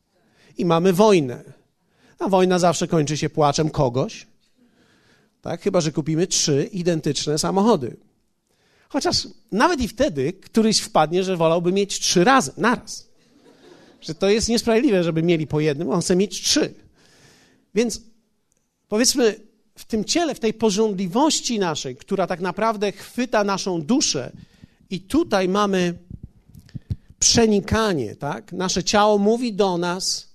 I 0.59 0.65
mamy 0.65 0.93
wojnę. 0.93 1.45
A 2.19 2.29
wojna 2.29 2.59
zawsze 2.59 2.89
kończy 2.89 3.17
się 3.17 3.31
płaczem 3.31 3.71
kogoś. 3.71 4.27
Tak? 5.43 5.63
Chyba, 5.63 5.81
że 5.81 5.93
kupimy 5.93 6.27
trzy 6.27 6.69
identyczne 6.73 7.39
samochody. 7.39 7.97
Chociaż 8.91 9.29
nawet 9.53 9.81
i 9.81 9.89
wtedy 9.89 10.33
któryś 10.33 10.79
wpadnie, 10.81 11.25
że 11.25 11.37
wolałby 11.37 11.73
mieć 11.73 11.99
trzy 11.99 12.25
razy, 12.25 12.53
naraz. 12.57 13.09
Że 14.01 14.15
to 14.15 14.29
jest 14.29 14.49
niesprawiedliwe, 14.49 15.05
żeby 15.05 15.23
mieli 15.23 15.47
po 15.47 15.61
jednym, 15.61 15.91
on 15.91 16.01
chce 16.01 16.17
mieć 16.17 16.43
trzy. 16.43 16.75
Więc 17.75 18.03
powiedzmy, 18.89 19.41
w 19.75 19.85
tym 19.85 20.05
ciele, 20.05 20.35
w 20.35 20.41
tej 20.41 20.55
porządliwości 20.55 21.59
naszej, 21.59 21.97
która 21.97 22.27
tak 22.27 22.41
naprawdę 22.41 22.93
chwyta 22.93 23.45
naszą 23.45 23.83
duszę, 23.83 24.33
i 24.91 25.01
tutaj 25.01 25.49
mamy 25.49 25.99
przenikanie, 27.19 28.17
tak? 28.17 28.53
Nasze 28.53 28.85
ciało 28.85 29.19
mówi 29.19 29.53
do 29.53 29.79
nas 29.79 30.29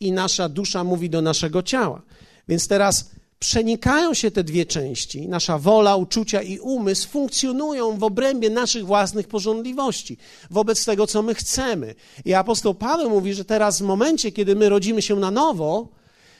i 0.00 0.12
nasza 0.12 0.48
dusza 0.48 0.84
mówi 0.84 1.10
do 1.10 1.22
naszego 1.22 1.62
ciała. 1.62 2.02
Więc 2.48 2.68
teraz 2.68 3.10
przenikają 3.38 4.14
się 4.14 4.30
te 4.30 4.44
dwie 4.44 4.66
części, 4.66 5.28
nasza 5.28 5.58
wola, 5.58 5.96
uczucia 5.96 6.42
i 6.42 6.58
umysł 6.58 7.08
funkcjonują 7.08 7.98
w 7.98 8.04
obrębie 8.04 8.50
naszych 8.50 8.86
własnych 8.86 9.28
porządliwości, 9.28 10.16
wobec 10.50 10.84
tego, 10.84 11.06
co 11.06 11.22
my 11.22 11.34
chcemy. 11.34 11.94
I 12.24 12.34
apostoł 12.34 12.74
Paweł 12.74 13.10
mówi, 13.10 13.34
że 13.34 13.44
teraz 13.44 13.78
w 13.78 13.84
momencie, 13.84 14.32
kiedy 14.32 14.56
my 14.56 14.68
rodzimy 14.68 15.02
się 15.02 15.16
na 15.16 15.30
nowo, 15.30 15.88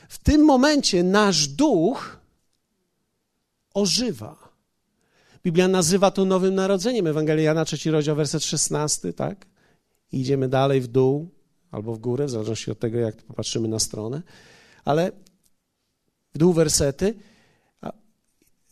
w 0.08 0.18
tym 0.18 0.44
momencie 0.44 1.02
nasz 1.02 1.48
duch 1.48 2.20
ożywa. 3.74 4.44
Biblia 5.44 5.68
nazywa 5.68 6.10
to 6.10 6.24
nowym 6.24 6.54
narodzeniem. 6.54 7.06
Ewangelia 7.06 7.44
Jana, 7.44 7.64
trzeci 7.64 7.90
rozdział, 7.90 8.16
werset 8.16 8.44
16, 8.44 9.12
tak? 9.12 9.46
Idziemy 10.12 10.48
dalej 10.48 10.80
w 10.80 10.86
dół 10.86 11.28
albo 11.70 11.94
w 11.94 11.98
górę, 11.98 12.26
w 12.26 12.30
zależności 12.30 12.70
od 12.70 12.78
tego, 12.78 12.98
jak 12.98 13.16
popatrzymy 13.16 13.68
na 13.68 13.78
stronę. 13.78 14.22
Ale 14.84 15.12
w 16.34 16.38
dół 16.38 16.52
wersety, 16.52 17.14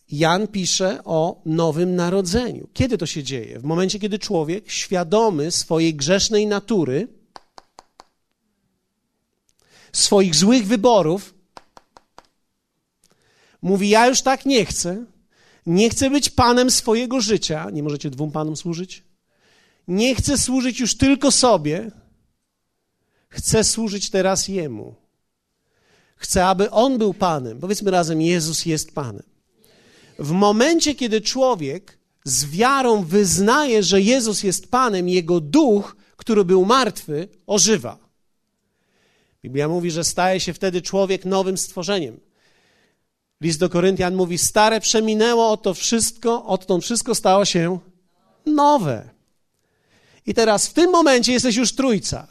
Jan 0.09 0.49
pisze 0.49 1.05
o 1.05 1.43
nowym 1.45 1.97
narodzeniu. 1.97 2.69
Kiedy 2.73 2.99
to 2.99 3.07
się 3.07 3.23
dzieje? 3.23 3.59
W 3.59 3.65
momencie, 3.65 3.99
kiedy 3.99 4.19
człowiek, 4.19 4.71
świadomy 4.71 5.51
swojej 5.51 5.95
grzesznej 5.95 6.47
natury, 6.47 7.09
swoich 9.93 10.35
złych 10.35 10.67
wyborów, 10.67 11.35
mówi: 13.63 13.89
Ja 13.89 14.07
już 14.07 14.23
tak 14.23 14.47
nie 14.47 14.65
chcę, 14.65 15.05
nie 15.67 15.91
chcę 15.91 16.11
być 16.11 16.31
panem 16.31 16.71
swojego 16.71 17.21
życia. 17.21 17.71
Nie 17.71 17.83
możecie 17.83 18.11
dwóm 18.11 18.33
panom 18.33 18.57
służyć? 18.57 19.05
Nie 19.89 20.15
chcę 20.15 20.39
służyć 20.39 20.81
już 20.81 20.97
tylko 20.97 21.31
sobie, 21.31 21.91
chcę 23.29 23.65
służyć 23.65 24.11
teraz 24.11 24.49
Jemu. 24.49 25.02
Chcę, 26.23 26.47
aby 26.47 26.71
On 26.71 26.99
był 26.99 27.15
Panem. 27.15 27.61
Powiedzmy 27.61 27.91
razem, 27.91 28.21
Jezus 28.21 28.67
jest 28.67 28.95
Panem. 28.95 29.23
W 30.19 30.31
momencie, 30.31 30.95
kiedy 30.95 31.21
człowiek 31.21 31.99
z 32.25 32.45
wiarą 32.45 33.05
wyznaje, 33.05 33.83
że 33.83 34.01
Jezus 34.01 34.43
jest 34.43 34.71
Panem, 34.71 35.09
jego 35.09 35.41
duch, 35.41 35.97
który 36.17 36.45
był 36.45 36.65
martwy, 36.65 37.29
ożywa. 37.47 37.99
Biblia 39.43 39.69
mówi, 39.69 39.91
że 39.91 40.05
staje 40.05 40.41
się 40.41 40.53
wtedy 40.53 40.83
człowiek 40.83 41.25
nowym 41.25 41.59
stworzeniem. 41.59 42.21
List 43.41 43.59
do 43.59 43.69
Koryntian 43.69 44.15
mówi: 44.15 44.39
Stare 44.39 44.81
przeminęło, 44.81 45.51
oto 45.51 45.75
wszystko, 45.75 46.45
odtąd 46.45 46.85
wszystko 46.85 47.15
stało 47.15 47.45
się 47.45 47.79
nowe. 48.47 49.11
I 50.27 50.35
teraz 50.35 50.67
w 50.67 50.73
tym 50.73 50.91
momencie 50.91 51.33
jesteś 51.33 51.57
już 51.57 51.75
trójca. 51.75 52.27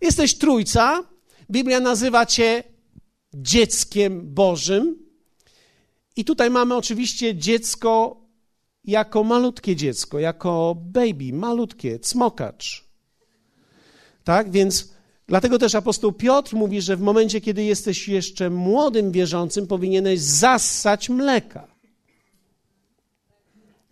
Jesteś 0.00 0.34
trójca, 0.38 1.15
Biblia 1.50 1.80
nazywa 1.80 2.26
cię 2.26 2.62
dzieckiem 3.34 4.34
Bożym. 4.34 5.06
I 6.16 6.24
tutaj 6.24 6.50
mamy 6.50 6.76
oczywiście 6.76 7.34
dziecko 7.34 8.20
jako 8.84 9.24
malutkie 9.24 9.76
dziecko, 9.76 10.18
jako 10.18 10.76
baby, 10.80 11.32
malutkie, 11.32 11.98
cmokacz. 11.98 12.84
Tak, 14.24 14.50
więc 14.50 14.92
dlatego 15.26 15.58
też 15.58 15.74
apostoł 15.74 16.12
Piotr 16.12 16.54
mówi, 16.54 16.80
że 16.80 16.96
w 16.96 17.00
momencie, 17.00 17.40
kiedy 17.40 17.64
jesteś 17.64 18.08
jeszcze 18.08 18.50
młodym 18.50 19.12
wierzącym, 19.12 19.66
powinieneś 19.66 20.20
zassać 20.20 21.08
mleka. 21.08 21.68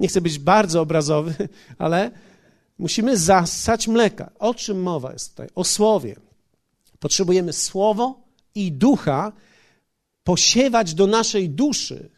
Nie 0.00 0.08
chcę 0.08 0.20
być 0.20 0.38
bardzo 0.38 0.80
obrazowy, 0.80 1.34
ale 1.78 2.11
musimy 2.78 3.16
zassać 3.16 3.88
mleka. 3.88 4.30
O 4.38 4.54
czym 4.54 4.82
mowa 4.82 5.12
jest 5.12 5.30
tutaj? 5.30 5.49
O 5.54 5.64
słowie. 5.64 6.16
Potrzebujemy 7.04 7.52
słowo 7.52 8.23
i 8.54 8.73
ducha 8.73 9.32
posiewać 10.23 10.94
do 10.94 11.06
naszej 11.06 11.50
duszy 11.50 12.11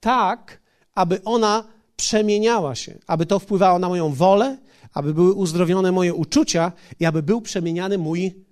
tak, 0.00 0.60
aby 0.94 1.24
ona 1.24 1.64
przemieniała 1.96 2.74
się, 2.74 2.98
aby 3.06 3.26
to 3.26 3.38
wpływało 3.38 3.78
na 3.78 3.88
moją 3.88 4.14
wolę, 4.14 4.58
aby 4.92 5.14
były 5.14 5.34
uzdrowione 5.34 5.92
moje 5.92 6.14
uczucia 6.14 6.72
i 7.00 7.04
aby 7.04 7.22
był 7.22 7.40
przemieniany 7.40 7.98
mój 7.98 8.44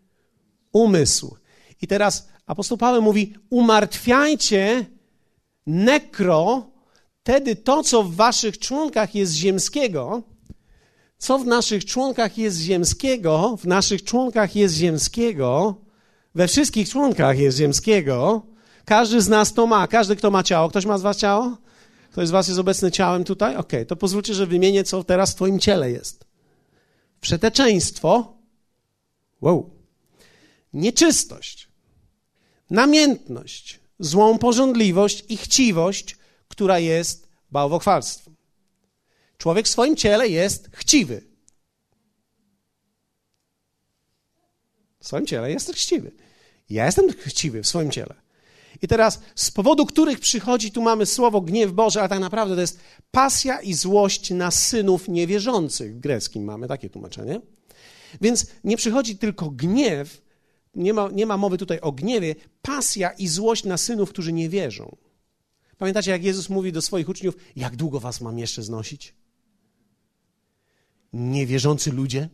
umysł. 0.73 1.37
I 1.83 1.87
teraz 1.87 2.29
apostoł 2.47 2.79
Paweł 2.79 3.03
mówi: 3.03 3.35
umartwiajcie 3.51 4.87
nekro, 5.67 6.71
wtedy 7.21 7.57
to, 7.57 7.83
co 7.83 8.03
w 8.03 8.15
waszych 8.15 8.59
członkach 8.59 9.15
jest 9.15 9.33
ziemskiego, 9.33 10.23
co 11.19 11.39
w 11.39 11.47
naszych 11.47 11.85
członkach 11.85 12.39
jest 12.39 12.59
ziemskiego, 12.59 13.57
w 13.57 13.67
naszych 13.67 14.05
członkach 14.05 14.57
jest 14.57 14.75
ziemskiego, 14.75 15.75
we 16.35 16.49
wszystkich 16.49 16.89
członkach 16.89 17.39
jest 17.39 17.59
ziemskiego. 17.59 18.43
Każdy 18.85 19.21
z 19.21 19.29
nas 19.29 19.55
to 19.55 19.67
ma. 19.67 19.89
Każdy, 19.89 20.17
kto 20.17 20.31
ma 20.31 20.43
ciało. 20.43 20.69
Ktoś 20.69 20.87
ma 20.87 20.99
z 20.99 21.03
was 21.03 21.17
ciało? 21.17 21.57
Ktoś 22.13 22.29
z 22.29 22.31
was 22.31 22.49
jest 22.49 22.61
obecny 22.61 22.91
ciałem 22.91 23.25
tutaj? 23.25 23.57
Ok, 23.57 23.73
to 23.89 23.97
pozwólcie, 23.97 24.35
że 24.35 24.47
wymienię, 24.47 24.85
co 24.85 25.05
teraz 25.05 25.33
w 25.33 25.35
twoim 25.35 25.59
ciele 25.59 25.91
jest. 25.91 26.25
Przeteczeństwo, 27.21 28.37
wow, 29.41 29.71
nieczystość, 30.73 31.69
namiętność, 32.71 33.81
złą 33.99 34.39
porządliwość 34.39 35.25
i 35.29 35.37
chciwość, 35.37 36.17
która 36.49 36.79
jest 36.79 37.29
bałwochwalstwem. 37.51 38.36
Człowiek 39.39 39.67
w 39.67 39.71
swoim 39.71 39.97
ciele 39.97 40.29
jest 40.29 40.69
chciwy. 40.73 41.23
W 45.01 45.07
swoim 45.07 45.27
ciele 45.27 45.51
jest 45.51 45.73
chciwy. 45.73 46.13
Ja 46.71 46.87
jestem 46.87 47.13
chciwy 47.13 47.63
w 47.63 47.67
swoim 47.67 47.91
ciele. 47.91 48.15
I 48.83 48.89
teraz, 48.89 49.21
z 49.35 49.51
powodu 49.51 49.87
których 49.87 50.21
przychodzi, 50.21 50.71
tu 50.71 50.83
mamy 50.83 51.07
słowo 51.07 51.41
gniew 51.41 51.73
Boże, 51.73 52.03
a 52.03 52.09
tak 52.09 52.21
naprawdę 52.21 52.55
to 52.55 52.61
jest 52.61 52.81
pasja 53.11 53.61
i 53.61 53.75
złość 53.75 54.31
na 54.31 54.51
synów 54.51 55.09
niewierzących. 55.09 55.97
W 55.97 56.01
greckim 56.01 56.45
mamy 56.45 56.69
takie 56.69 56.91
tłumaczenie. 56.91 57.41
Więc 58.21 58.47
nie 58.65 58.77
przychodzi 58.77 59.19
tylko 59.19 59.51
gniew, 59.51 60.23
nie 60.75 60.95
ma, 60.95 61.09
nie 61.13 61.27
ma 61.27 61.37
mowy 61.37 61.59
tutaj 61.59 61.81
o 61.81 61.93
gniewie, 61.93 62.35
pasja 62.63 63.11
i 63.11 63.29
złość 63.29 63.65
na 63.65 63.77
synów, 63.77 64.11
którzy 64.11 64.33
nie 64.33 64.49
wierzą. 64.49 64.97
Pamiętacie, 65.79 66.11
jak 66.11 66.25
Jezus 66.25 66.49
mówi 66.49 66.73
do 66.73 66.83
swoich 66.83 67.09
uczniów, 67.09 67.35
jak 67.57 67.77
długo 67.77 68.01
was 68.01 68.21
mam 68.21 68.39
jeszcze 68.39 68.63
znosić? 68.63 69.15
Niewierzący 71.17 71.93
ludzie? 71.93 72.29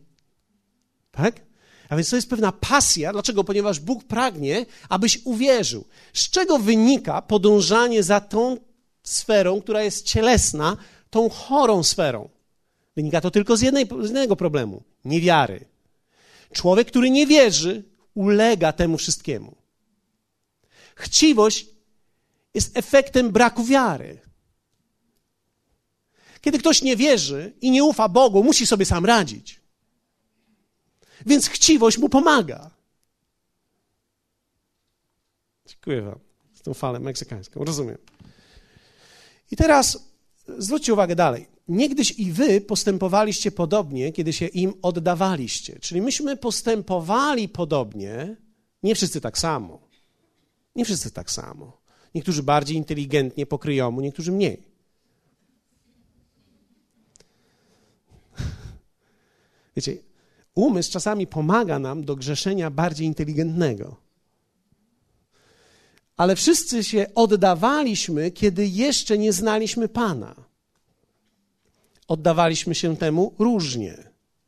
Tak? 1.11 1.41
A 1.89 1.95
więc 1.95 2.09
to 2.09 2.15
jest 2.15 2.29
pewna 2.29 2.51
pasja. 2.51 3.11
Dlaczego? 3.11 3.43
Ponieważ 3.43 3.79
Bóg 3.79 4.03
pragnie, 4.03 4.65
abyś 4.89 5.19
uwierzył. 5.23 5.85
Z 6.13 6.29
czego 6.29 6.59
wynika 6.59 7.21
podążanie 7.21 8.03
za 8.03 8.21
tą 8.21 8.57
sferą, 9.03 9.61
która 9.61 9.83
jest 9.83 10.05
cielesna, 10.05 10.77
tą 11.09 11.29
chorą 11.29 11.83
sferą? 11.83 12.29
Wynika 12.95 13.21
to 13.21 13.31
tylko 13.31 13.57
z, 13.57 13.61
jednej, 13.61 13.87
z 14.01 14.03
jednego 14.03 14.35
problemu 14.35 14.83
niewiary. 15.05 15.65
Człowiek, 16.53 16.87
który 16.87 17.09
nie 17.09 17.27
wierzy, 17.27 17.83
ulega 18.13 18.73
temu 18.73 18.97
wszystkiemu. 18.97 19.55
Chciwość 20.95 21.67
jest 22.53 22.77
efektem 22.77 23.31
braku 23.31 23.63
wiary. 23.63 24.19
Kiedy 26.43 26.59
ktoś 26.59 26.81
nie 26.81 26.95
wierzy 26.95 27.53
i 27.61 27.71
nie 27.71 27.83
ufa 27.83 28.09
Bogu, 28.09 28.43
musi 28.43 28.65
sobie 28.65 28.85
sam 28.85 29.05
radzić. 29.05 29.61
Więc 31.25 31.49
chciwość 31.49 31.97
mu 31.97 32.09
pomaga. 32.09 32.71
Dziękuję 35.65 36.01
Wam 36.01 36.19
za 36.53 36.63
tą 36.63 36.73
falę 36.73 36.99
meksykańską. 36.99 37.63
Rozumiem. 37.63 37.97
I 39.51 39.55
teraz 39.55 40.13
zwróćcie 40.57 40.93
uwagę 40.93 41.15
dalej. 41.15 41.47
Niegdyś 41.67 42.11
i 42.11 42.31
wy 42.31 42.61
postępowaliście 42.61 43.51
podobnie, 43.51 44.11
kiedy 44.11 44.33
się 44.33 44.47
im 44.47 44.73
oddawaliście. 44.81 45.79
Czyli 45.79 46.01
myśmy 46.01 46.37
postępowali 46.37 47.49
podobnie, 47.49 48.35
nie 48.83 48.95
wszyscy 48.95 49.21
tak 49.21 49.37
samo. 49.37 49.87
Nie 50.75 50.85
wszyscy 50.85 51.11
tak 51.11 51.31
samo. 51.31 51.81
Niektórzy 52.15 52.43
bardziej 52.43 52.77
inteligentnie 52.77 53.45
po 53.45 53.59
kryjomu, 53.59 54.01
niektórzy 54.01 54.31
mniej. 54.31 54.72
Wiecie, 59.75 59.97
umysł 60.55 60.91
czasami 60.91 61.27
pomaga 61.27 61.79
nam 61.79 62.05
do 62.05 62.15
grzeszenia 62.15 62.69
bardziej 62.69 63.07
inteligentnego. 63.07 63.95
Ale 66.17 66.35
wszyscy 66.35 66.83
się 66.83 67.05
oddawaliśmy, 67.15 68.31
kiedy 68.31 68.67
jeszcze 68.67 69.17
nie 69.17 69.33
znaliśmy 69.33 69.87
Pana. 69.87 70.35
Oddawaliśmy 72.07 72.75
się 72.75 72.97
temu 72.97 73.33
różnie, 73.39 73.97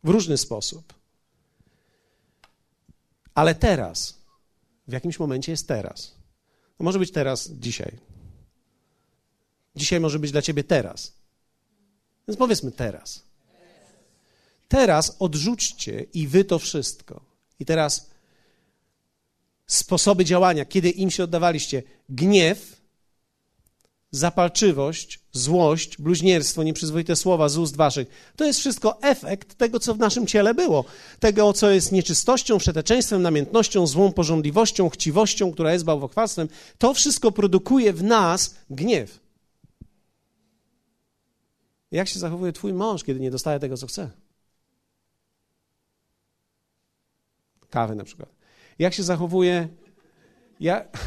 w 0.04 0.10
różny 0.10 0.38
sposób. 0.38 0.94
Ale 3.34 3.56
teraz, 3.56 4.18
w 4.88 4.92
jakimś 4.92 5.20
momencie 5.20 5.52
jest 5.52 5.68
teraz. 5.68 6.16
To 6.78 6.84
może 6.84 7.00
być 7.00 7.12
teraz, 7.12 7.52
dzisiaj. 7.52 7.98
Dzisiaj 9.76 10.00
może 10.00 10.20
być 10.20 10.32
dla 10.32 10.42
ciebie 10.42 10.64
teraz. 10.64 11.14
Więc 12.28 12.38
powiedzmy 12.38 12.72
teraz. 12.72 13.25
Teraz 14.76 15.16
odrzućcie 15.20 16.06
i 16.14 16.28
wy 16.28 16.44
to 16.44 16.60
wszystko. 16.60 17.22
I 17.60 17.66
teraz 17.66 18.10
sposoby 19.68 20.26
działania, 20.26 20.66
kiedy 20.66 20.90
im 20.90 21.12
się 21.12 21.24
oddawaliście. 21.24 21.84
Gniew, 22.10 22.82
zapalczywość, 24.12 25.20
złość, 25.32 25.98
bluźnierstwo, 25.98 26.64
nieprzyzwoite 26.64 27.16
słowa 27.16 27.50
z 27.50 27.58
ust 27.58 27.76
waszych. 27.76 28.08
To 28.36 28.46
jest 28.46 28.60
wszystko 28.60 29.02
efekt 29.02 29.56
tego, 29.56 29.80
co 29.80 29.96
w 29.96 30.00
naszym 30.00 30.28
ciele 30.28 30.54
było. 30.54 30.86
Tego, 31.20 31.54
co 31.54 31.70
jest 31.70 31.92
nieczystością, 31.92 32.58
przeteczeństwem, 32.58 33.22
namiętnością, 33.22 33.88
złą 33.88 34.12
porządliwością, 34.12 34.90
chciwością, 34.90 35.52
która 35.52 35.74
jest 35.74 35.86
bałwochwalstwem. 35.86 36.48
To 36.78 36.94
wszystko 36.94 37.32
produkuje 37.32 37.94
w 37.94 38.04
nas 38.04 38.56
gniew. 38.70 39.20
Jak 41.92 42.08
się 42.08 42.20
zachowuje 42.20 42.54
twój 42.54 42.74
mąż, 42.74 43.04
kiedy 43.04 43.20
nie 43.20 43.32
dostaje 43.32 43.60
tego, 43.60 43.78
co 43.78 43.88
chce? 43.88 44.25
Kawy 47.70 47.96
na 47.96 48.04
przykład. 48.04 48.36
Jak 48.80 48.94
się 48.94 49.04
zachowuje... 49.04 49.68
Jak, 50.60 50.98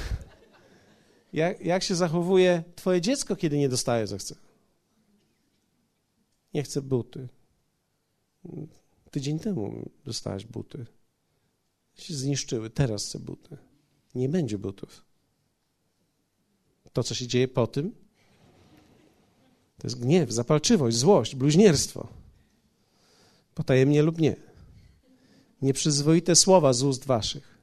jak, 1.32 1.60
jak 1.60 1.82
się 1.82 1.94
zachowuje 1.94 2.64
twoje 2.76 3.00
dziecko, 3.00 3.36
kiedy 3.36 3.58
nie 3.58 3.68
dostaje, 3.68 4.06
co 4.06 4.18
chce? 4.18 4.34
Nie 6.54 6.62
chce 6.62 6.82
buty. 6.82 7.28
Tydzień 9.10 9.38
temu 9.38 9.90
dostałeś 10.04 10.46
buty. 10.46 10.86
Się 11.94 12.14
zniszczyły, 12.14 12.70
teraz 12.70 13.06
chce 13.06 13.18
buty. 13.18 13.56
Nie 14.14 14.28
będzie 14.28 14.58
butów. 14.58 15.04
To, 16.92 17.02
co 17.02 17.14
się 17.14 17.26
dzieje 17.26 17.48
po 17.48 17.66
tym, 17.66 17.94
to 19.78 19.86
jest 19.86 20.00
gniew, 20.00 20.30
zapalczywość, 20.30 20.96
złość, 20.96 21.34
bluźnierstwo. 21.34 22.08
Potajemnie 23.54 24.02
lub 24.02 24.18
nie 24.18 24.47
nieprzyzwoite 25.62 26.36
słowa 26.36 26.72
z 26.72 26.82
ust 26.82 27.06
waszych. 27.06 27.58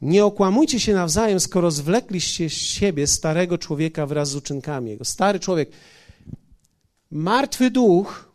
Nie 0.00 0.24
okłamujcie 0.24 0.80
się 0.80 0.94
nawzajem, 0.94 1.40
skoro 1.40 1.70
zwlekliście 1.70 2.50
z 2.50 2.52
siebie 2.52 3.06
starego 3.06 3.58
człowieka 3.58 4.06
wraz 4.06 4.30
z 4.30 4.36
uczynkami 4.36 4.90
jego. 4.90 5.04
Stary 5.04 5.40
człowiek, 5.40 5.70
martwy 7.10 7.70
duch, 7.70 8.32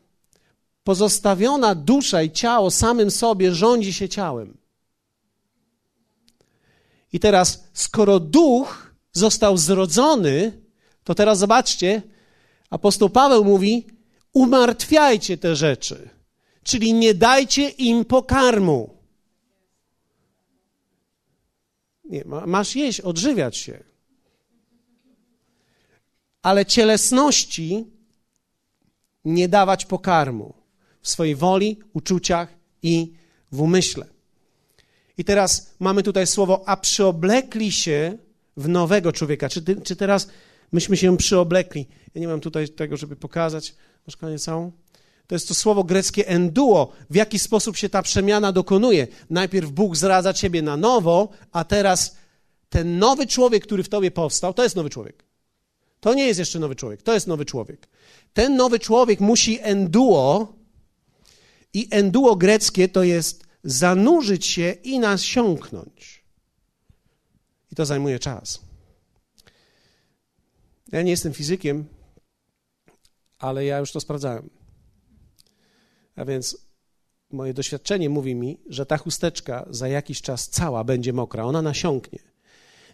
pozostawiona 0.84 1.76
dusza 1.76 2.22
i 2.22 2.32
ciało 2.32 2.72
samym 2.72 3.12
sobie 3.12 3.56
rządzi 3.56 3.94
się 3.94 4.10
ciałem. 4.10 4.58
I 7.14 7.20
teraz, 7.20 7.64
skoro 7.74 8.20
duch 8.20 8.96
został 9.14 9.58
zrodzony, 9.58 10.62
to 11.04 11.16
teraz 11.16 11.40
zobaczcie, 11.40 12.02
apostoł 12.70 13.10
Paweł 13.10 13.44
mówi: 13.44 13.88
umartwiajcie 14.34 15.38
te 15.38 15.56
rzeczy, 15.56 16.10
czyli 16.64 16.94
nie 16.94 17.14
dajcie 17.14 17.70
im 17.70 18.06
pokarmu. 18.06 18.98
Nie, 22.06 22.24
masz 22.26 22.76
jeść, 22.76 23.02
odżywiać 23.02 23.58
się. 23.58 23.84
Ale 26.42 26.66
cielesności 26.66 27.86
nie 29.26 29.50
dawać 29.50 29.86
pokarmu 29.86 30.54
w 31.02 31.10
swojej 31.10 31.36
woli, 31.36 31.80
uczuciach 31.94 32.54
i 32.84 33.14
w 33.52 33.62
umyśle. 33.62 34.06
I 35.18 35.24
teraz 35.24 35.76
mamy 35.80 36.04
tutaj 36.04 36.28
słowo, 36.28 36.64
a 36.70 36.78
przyoblekli 36.78 37.72
się 37.72 38.18
w 38.58 38.68
nowego 38.68 39.12
człowieka. 39.12 39.50
Czy, 39.50 39.62
ty, 39.62 39.82
czy 39.82 39.96
teraz 39.96 40.28
myśmy 40.72 40.98
się 40.98 41.18
przyoblekli? 41.18 41.88
Ja 42.16 42.22
nie 42.22 42.28
mam 42.28 42.40
tutaj 42.40 42.70
tego, 42.70 42.98
żeby 42.98 43.16
pokazać. 43.16 43.76
Masz 44.08 44.18
koniec 44.18 44.44
całą? 44.44 44.72
To 45.28 45.36
jest 45.36 45.48
to 45.48 45.54
słowo 45.54 45.84
greckie 45.84 46.28
enduo. 46.28 46.92
W 47.10 47.16
jaki 47.16 47.40
sposób 47.40 47.78
się 47.78 47.90
ta 47.90 48.02
przemiana 48.02 48.52
dokonuje? 48.52 49.08
Najpierw 49.30 49.72
Bóg 49.72 49.98
zradza 49.98 50.34
ciebie 50.34 50.62
na 50.62 50.78
nowo, 50.78 51.30
a 51.52 51.64
teraz 51.64 52.16
ten 52.70 53.00
nowy 53.00 53.28
człowiek, 53.28 53.64
który 53.64 53.84
w 53.84 53.90
tobie 53.90 54.12
powstał, 54.12 54.54
to 54.54 54.64
jest 54.64 54.76
nowy 54.76 54.90
człowiek. 54.90 55.24
To 56.00 56.14
nie 56.14 56.28
jest 56.28 56.40
jeszcze 56.40 56.60
nowy 56.60 56.76
człowiek, 56.76 57.02
to 57.02 57.14
jest 57.14 57.28
nowy 57.28 57.46
człowiek. 57.46 57.88
Ten 58.34 58.56
nowy 58.56 58.80
człowiek 58.80 59.20
musi 59.20 59.60
enduo, 59.62 60.62
i 61.74 61.88
enduo 61.92 62.36
greckie 62.36 62.90
to 62.90 63.04
jest 63.04 63.44
zanurzyć 63.64 64.46
się 64.46 64.72
i 64.72 65.00
nasiąknąć. 65.00 66.24
I 67.72 67.76
to 67.76 67.86
zajmuje 67.86 68.20
czas. 68.20 68.62
Ja 70.92 71.02
nie 71.02 71.12
jestem 71.12 71.34
fizykiem, 71.34 71.86
ale 73.40 73.66
ja 73.66 73.78
już 73.78 73.92
to 73.92 74.00
sprawdzałem. 74.00 74.61
A 76.16 76.26
więc 76.26 76.58
moje 77.32 77.54
doświadczenie 77.54 78.10
mówi 78.10 78.36
mi, 78.36 78.60
że 78.70 78.86
ta 78.86 78.98
chusteczka 78.98 79.66
za 79.70 79.88
jakiś 79.88 80.22
czas 80.22 80.50
cała 80.50 80.84
będzie 80.84 81.14
mokra, 81.14 81.44
ona 81.44 81.62
nasiąknie. 81.62 82.20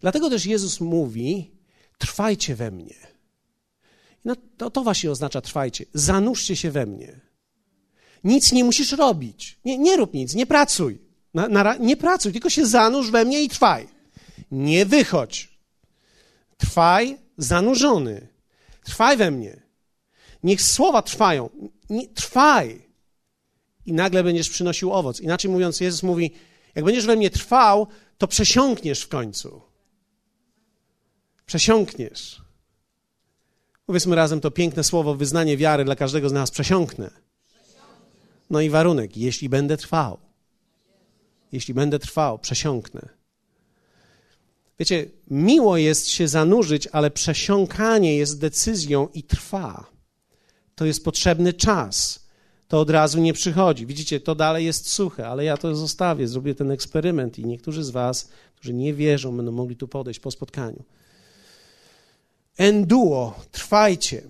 Dlatego 0.02 0.30
też 0.30 0.46
Jezus 0.46 0.82
mówi: 0.82 1.52
trwajcie 1.98 2.56
we 2.56 2.72
mnie. 2.72 2.96
No, 4.26 4.36
to, 4.58 4.70
to 4.70 4.84
właśnie 4.84 5.12
oznacza 5.12 5.42
trwajcie. 5.42 5.86
Zanurzcie 5.94 6.56
się 6.56 6.72
we 6.72 6.86
mnie. 6.86 7.20
Nic 8.24 8.52
nie 8.52 8.64
musisz 8.64 8.92
robić. 8.92 9.60
Nie, 9.66 9.78
nie 9.78 9.98
rób 9.98 10.14
nic, 10.14 10.36
nie 10.36 10.46
pracuj. 10.46 11.00
Na, 11.34 11.48
na, 11.48 11.76
nie 11.76 11.98
pracuj, 11.98 12.32
tylko 12.32 12.50
się 12.50 12.66
zanurz 12.66 13.12
we 13.12 13.26
mnie 13.26 13.44
i 13.44 13.50
trwaj. 13.50 13.88
Nie 14.52 14.86
wychodź. 14.86 15.60
Trwaj 16.58 17.18
zanurzony. 17.38 18.28
Trwaj 18.84 19.18
we 19.18 19.32
mnie. 19.32 19.62
Niech 20.44 20.62
słowa 20.62 21.02
trwają. 21.02 21.50
Nie, 21.90 22.08
trwaj. 22.08 22.87
I 23.88 23.94
nagle 23.94 24.24
będziesz 24.24 24.50
przynosił 24.50 24.94
owoc. 24.94 25.20
Inaczej 25.20 25.52
mówiąc, 25.52 25.80
Jezus 25.80 26.04
mówi: 26.04 26.32
Jak 26.76 26.86
będziesz 26.86 27.06
we 27.06 27.16
mnie 27.16 27.30
trwał, 27.30 27.88
to 28.18 28.28
przesiąkniesz 28.28 29.02
w 29.02 29.08
końcu. 29.08 29.62
Przesiąkniesz. 31.46 32.42
Powiedzmy 33.86 34.16
razem 34.16 34.42
to 34.42 34.52
piękne 34.52 34.84
słowo, 34.84 35.16
wyznanie 35.16 35.58
wiary 35.58 35.86
dla 35.86 35.96
każdego 35.96 36.30
z 36.30 36.34
nas. 36.34 36.52
Przesiąknę. 36.52 37.12
No 38.50 38.62
i 38.62 38.70
warunek, 38.70 39.18
jeśli 39.18 39.50
będę 39.50 39.78
trwał. 39.78 40.18
Jeśli 41.52 41.74
będę 41.74 42.00
trwał, 42.00 42.40
przesiąknę. 42.40 43.10
Wiecie, 44.80 45.06
miło 45.28 45.78
jest 45.78 46.08
się 46.08 46.28
zanurzyć, 46.28 46.88
ale 46.92 47.12
przesiąkanie 47.12 48.18
jest 48.18 48.40
decyzją 48.40 49.08
i 49.14 49.24
trwa. 49.24 49.92
To 50.76 50.86
jest 50.86 51.04
potrzebny 51.04 51.54
czas. 51.54 52.27
To 52.68 52.80
od 52.80 52.90
razu 52.90 53.20
nie 53.20 53.34
przychodzi. 53.34 53.86
Widzicie, 53.86 54.20
to 54.20 54.36
dalej 54.36 54.66
jest 54.66 54.90
suche, 54.90 55.28
ale 55.28 55.44
ja 55.44 55.58
to 55.58 55.76
zostawię, 55.76 56.28
zrobię 56.28 56.56
ten 56.56 56.72
eksperyment 56.72 57.40
i 57.40 57.46
niektórzy 57.46 57.84
z 57.84 57.90
Was, 57.90 58.30
którzy 58.56 58.74
nie 58.74 58.94
wierzą, 58.94 59.38
będą 59.38 59.52
mogli 59.52 59.76
tu 59.76 59.88
podejść 59.88 60.20
po 60.20 60.32
spotkaniu. 60.32 60.84
Enduo, 62.58 63.40
trwajcie 63.52 64.22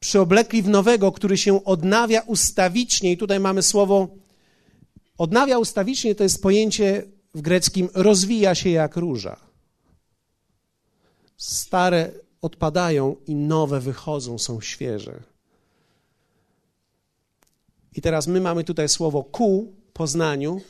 przyoblekli 0.00 0.62
w 0.62 0.68
nowego, 0.68 1.12
który 1.12 1.36
się 1.36 1.64
odnawia 1.64 2.20
ustawicznie. 2.20 3.12
I 3.12 3.16
tutaj 3.16 3.40
mamy 3.40 3.62
słowo 3.62 4.08
odnawia 5.18 5.58
ustawicznie, 5.58 6.14
to 6.14 6.22
jest 6.22 6.42
pojęcie 6.42 7.04
w 7.34 7.40
greckim 7.40 7.88
rozwija 7.94 8.54
się 8.54 8.70
jak 8.70 8.96
róża. 8.96 9.36
Stare 11.36 12.12
odpadają 12.42 13.16
i 13.26 13.34
nowe 13.34 13.80
wychodzą, 13.80 14.38
są 14.38 14.60
świeże. 14.60 15.31
I 17.96 18.02
teraz 18.02 18.26
my 18.26 18.40
mamy 18.40 18.64
tutaj 18.64 18.88
słowo 18.88 19.24
ku 19.24 19.74
poznaniu, 19.92 20.60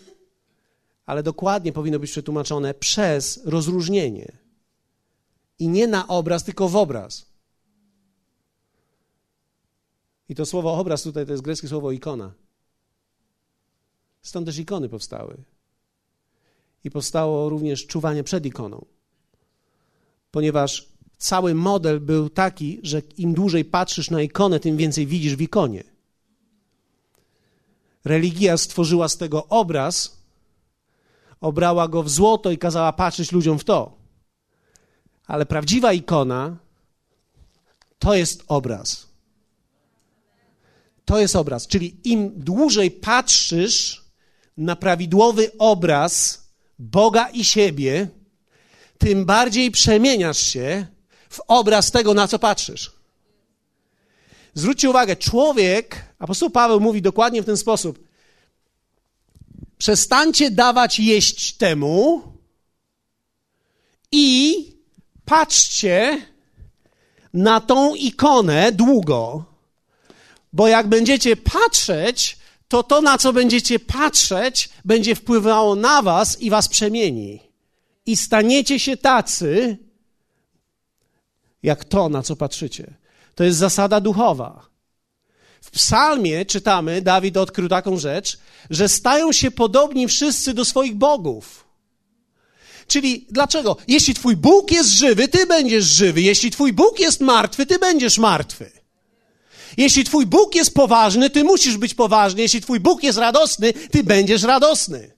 ale 1.07 1.23
dokładnie 1.23 1.73
powinno 1.73 1.99
być 1.99 2.11
przetłumaczone 2.11 2.75
przez 2.75 3.41
rozróżnienie. 3.45 4.33
I 5.59 5.69
nie 5.69 5.87
na 5.87 6.09
obraz, 6.09 6.45
tylko 6.45 6.69
w 6.69 6.77
obraz. 6.77 7.27
I 10.29 10.35
to 10.35 10.47
słowo 10.47 10.75
obraz 10.75 11.03
tutaj 11.03 11.27
to 11.27 11.33
jest 11.33 11.45
greckie 11.45 11.69
słowo 11.69 11.93
ikona. 11.93 12.33
Stąd 14.23 14.47
też 14.47 14.59
ikony 14.59 14.89
powstały. 14.89 15.37
I 16.85 16.91
powstało 16.91 17.49
również 17.49 17.87
czuwanie 17.87 18.25
przed 18.25 18.47
ikoną. 18.47 18.85
Ponieważ 20.31 20.89
cały 21.19 21.55
model 21.55 22.01
był 22.01 22.31
taki, 22.31 22.81
że 22.83 23.03
im 23.17 23.35
dłużej 23.35 23.65
patrzysz 23.65 24.11
na 24.11 24.23
ikonę, 24.23 24.61
tym 24.61 24.77
więcej 24.77 25.07
widzisz 25.07 25.37
w 25.37 25.41
ikonie. 25.41 25.92
Religia 28.05 28.57
stworzyła 28.57 29.09
z 29.09 29.17
tego 29.17 29.47
obraz, 29.47 30.17
obrała 31.41 31.89
go 31.89 32.03
w 32.03 32.11
złoto 32.11 32.51
i 32.51 32.59
kazała 32.59 32.93
patrzeć 32.93 33.33
ludziom 33.33 33.59
w 33.59 33.65
to. 33.65 33.99
Ale 35.27 35.47
prawdziwa 35.47 35.93
ikona 35.93 36.57
to 37.99 38.15
jest 38.15 38.45
obraz. 38.49 39.07
To 41.05 41.19
jest 41.19 41.37
obraz. 41.37 41.67
Czyli 41.67 41.97
im 42.05 42.33
dłużej 42.37 42.91
patrzysz 42.91 44.05
na 44.57 44.77
prawidłowy 44.77 45.51
obraz 45.59 46.43
Boga 46.79 47.29
i 47.29 47.45
siebie, 47.45 48.09
tym 48.99 49.25
bardziej 49.25 49.71
przemieniasz 49.71 50.39
się 50.39 50.87
w 51.29 51.41
obraz 51.49 51.91
tego, 51.91 52.15
na 52.15 52.29
co 52.29 52.39
patrzysz. 52.39 52.93
Zwróćcie 54.55 54.91
uwagę, 54.91 55.17
człowiek, 55.17 56.12
apostoł 56.23 56.51
Paweł 56.51 56.81
mówi 56.81 57.03
dokładnie 57.03 57.43
w 57.43 57.47
ten 57.47 57.57
sposób: 57.57 58.09
przestańcie 59.79 60.51
dawać 60.51 60.99
jeść 60.99 61.53
temu 61.53 62.23
i 64.13 64.57
patrzcie 65.25 66.27
na 67.35 67.61
tą 67.61 67.95
ikonę 67.95 68.73
długo. 68.73 69.45
Bo 70.53 70.69
jak 70.69 70.89
będziecie 70.89 71.37
patrzeć, 71.37 72.39
to 72.69 72.83
to, 72.83 73.01
na 73.01 73.19
co 73.19 73.33
będziecie 73.33 73.79
patrzeć, 73.79 74.69
będzie 74.85 75.15
wpływało 75.15 75.75
na 75.75 76.03
was 76.03 76.41
i 76.41 76.51
was 76.51 76.69
przemieni. 76.69 77.41
I 78.07 78.17
staniecie 78.17 78.79
się 78.79 78.97
tacy, 78.97 79.79
jak 81.63 81.85
to, 81.85 82.09
na 82.09 82.23
co 82.23 82.37
patrzycie. 82.37 82.95
To 83.35 83.45
jest 83.45 83.59
zasada 83.59 84.01
duchowa. 84.01 84.72
W 85.63 85.71
psalmie 85.71 86.47
czytamy, 86.47 87.03
Dawid 87.03 87.37
odkrył 87.37 87.69
taką 87.69 87.99
rzecz, 87.99 88.39
że 88.71 88.89
stają 88.89 89.33
się 89.33 89.51
podobni 89.51 90.09
wszyscy 90.09 90.55
do 90.55 90.65
swoich 90.65 90.95
bogów. 90.95 91.65
Czyli 92.87 93.27
dlaczego? 93.31 93.77
Jeśli 93.89 94.15
twój 94.15 94.37
Bóg 94.37 94.71
jest 94.73 94.91
żywy, 94.91 95.29
ty 95.29 95.47
będziesz 95.47 95.85
żywy. 95.85 96.21
Jeśli 96.23 96.51
twój 96.51 96.73
Bóg 96.73 97.01
jest 97.01 97.21
martwy, 97.21 97.67
ty 97.67 97.79
będziesz 97.79 98.19
martwy. 98.19 98.83
Jeśli 99.77 100.05
Twój 100.05 100.27
Bóg 100.27 100.55
jest 100.55 100.75
poważny, 100.75 101.31
Ty 101.31 101.45
musisz 101.45 101.77
być 101.77 101.95
poważny. 101.95 102.43
Jeśli 102.43 102.61
Twój 102.61 102.81
Bóg 102.81 103.03
jest 103.03 103.19
radosny, 103.19 103.73
Ty 103.73 104.05
będziesz 104.05 104.43
radosny. 104.43 105.11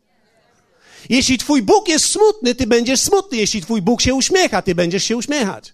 Jeśli 1.08 1.38
Twój 1.38 1.62
Bóg 1.62 1.88
jest 1.88 2.04
smutny, 2.04 2.54
Ty 2.54 2.66
będziesz 2.66 3.00
smutny. 3.00 3.38
Jeśli 3.38 3.60
Twój 3.62 3.82
Bóg 3.82 4.02
się 4.02 4.14
uśmiecha, 4.14 4.62
Ty 4.62 4.74
będziesz 4.74 5.04
się 5.04 5.16
uśmiechać. 5.16 5.72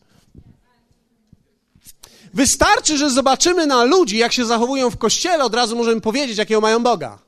Wystarczy, 2.34 2.98
że 2.98 3.10
zobaczymy 3.10 3.66
na 3.66 3.84
ludzi, 3.84 4.18
jak 4.18 4.32
się 4.32 4.44
zachowują 4.44 4.90
w 4.90 4.96
kościele, 4.96 5.44
od 5.44 5.54
razu 5.54 5.76
możemy 5.76 6.00
powiedzieć, 6.00 6.38
jakiego 6.38 6.60
mają 6.60 6.82
Boga. 6.82 7.18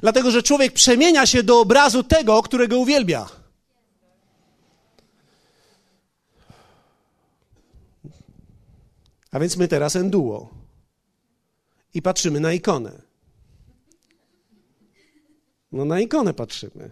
Dlatego, 0.00 0.30
że 0.30 0.42
człowiek 0.42 0.72
przemienia 0.72 1.26
się 1.26 1.42
do 1.42 1.60
obrazu 1.60 2.02
tego, 2.04 2.42
którego 2.42 2.78
uwielbia. 2.78 3.28
A 9.30 9.40
więc 9.40 9.56
my 9.56 9.68
teraz 9.68 9.96
enduo. 9.96 10.50
I 11.94 12.02
patrzymy 12.02 12.40
na 12.40 12.52
ikonę. 12.52 13.02
No 15.72 15.84
na 15.84 16.00
ikonę 16.00 16.34
patrzymy. 16.34 16.90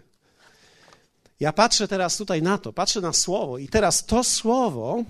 Ja 1.39 1.53
patrzę 1.53 1.87
teraz 1.87 2.17
tutaj 2.17 2.41
na 2.41 2.57
to, 2.57 2.73
patrzę 2.73 3.01
na 3.01 3.13
słowo 3.13 3.57
i 3.57 3.67
teraz 3.67 4.05
to 4.05 4.23
słowo 4.23 5.03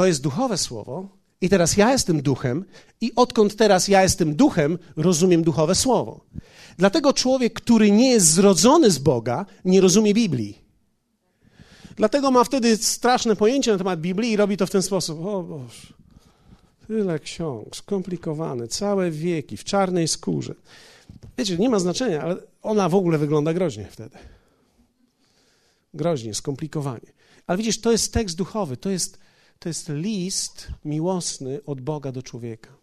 to 0.00 0.06
jest 0.06 0.22
duchowe 0.22 0.58
słowo 0.58 1.08
i 1.40 1.48
teraz 1.48 1.76
ja 1.76 1.92
jestem 1.92 2.22
duchem 2.22 2.64
i 3.00 3.12
odkąd 3.16 3.56
teraz 3.56 3.88
ja 3.88 4.02
jestem 4.02 4.34
duchem, 4.34 4.78
rozumiem 4.96 5.42
duchowe 5.42 5.74
słowo. 5.74 6.20
Dlatego 6.78 7.12
człowiek, 7.12 7.52
który 7.52 7.90
nie 7.90 8.10
jest 8.10 8.26
zrodzony 8.26 8.90
z 8.90 8.98
Boga, 8.98 9.46
nie 9.64 9.80
rozumie 9.80 10.14
Biblii. 10.14 10.58
Dlatego 11.96 12.30
ma 12.30 12.44
wtedy 12.44 12.76
straszne 12.76 13.36
pojęcie 13.36 13.72
na 13.72 13.78
temat 13.78 14.00
Biblii 14.00 14.32
i 14.32 14.36
robi 14.36 14.56
to 14.56 14.66
w 14.66 14.70
ten 14.70 14.82
sposób. 14.82 15.26
O 15.26 15.42
Boże, 15.42 15.86
tyle 16.86 17.18
ksiąg, 17.18 17.76
skomplikowane, 17.76 18.68
całe 18.68 19.10
wieki, 19.10 19.56
w 19.56 19.64
czarnej 19.64 20.08
skórze. 20.08 20.54
Wiecie, 21.38 21.58
nie 21.58 21.70
ma 21.70 21.78
znaczenia, 21.78 22.22
ale 22.22 22.36
ona 22.62 22.88
w 22.88 22.94
ogóle 22.94 23.18
wygląda 23.18 23.54
groźnie 23.54 23.88
wtedy. 23.90 24.18
Groźnie, 25.94 26.34
skomplikowanie. 26.34 27.12
Ale 27.46 27.58
widzisz, 27.58 27.80
to 27.80 27.92
jest 27.92 28.12
tekst 28.12 28.36
duchowy, 28.36 28.76
to 28.76 28.90
jest, 28.90 29.18
to 29.60 29.68
jest 29.68 29.88
list 29.88 30.68
miłosny 30.84 31.60
od 31.66 31.80
Boga 31.80 32.12
do 32.12 32.22
człowieka. 32.22 32.76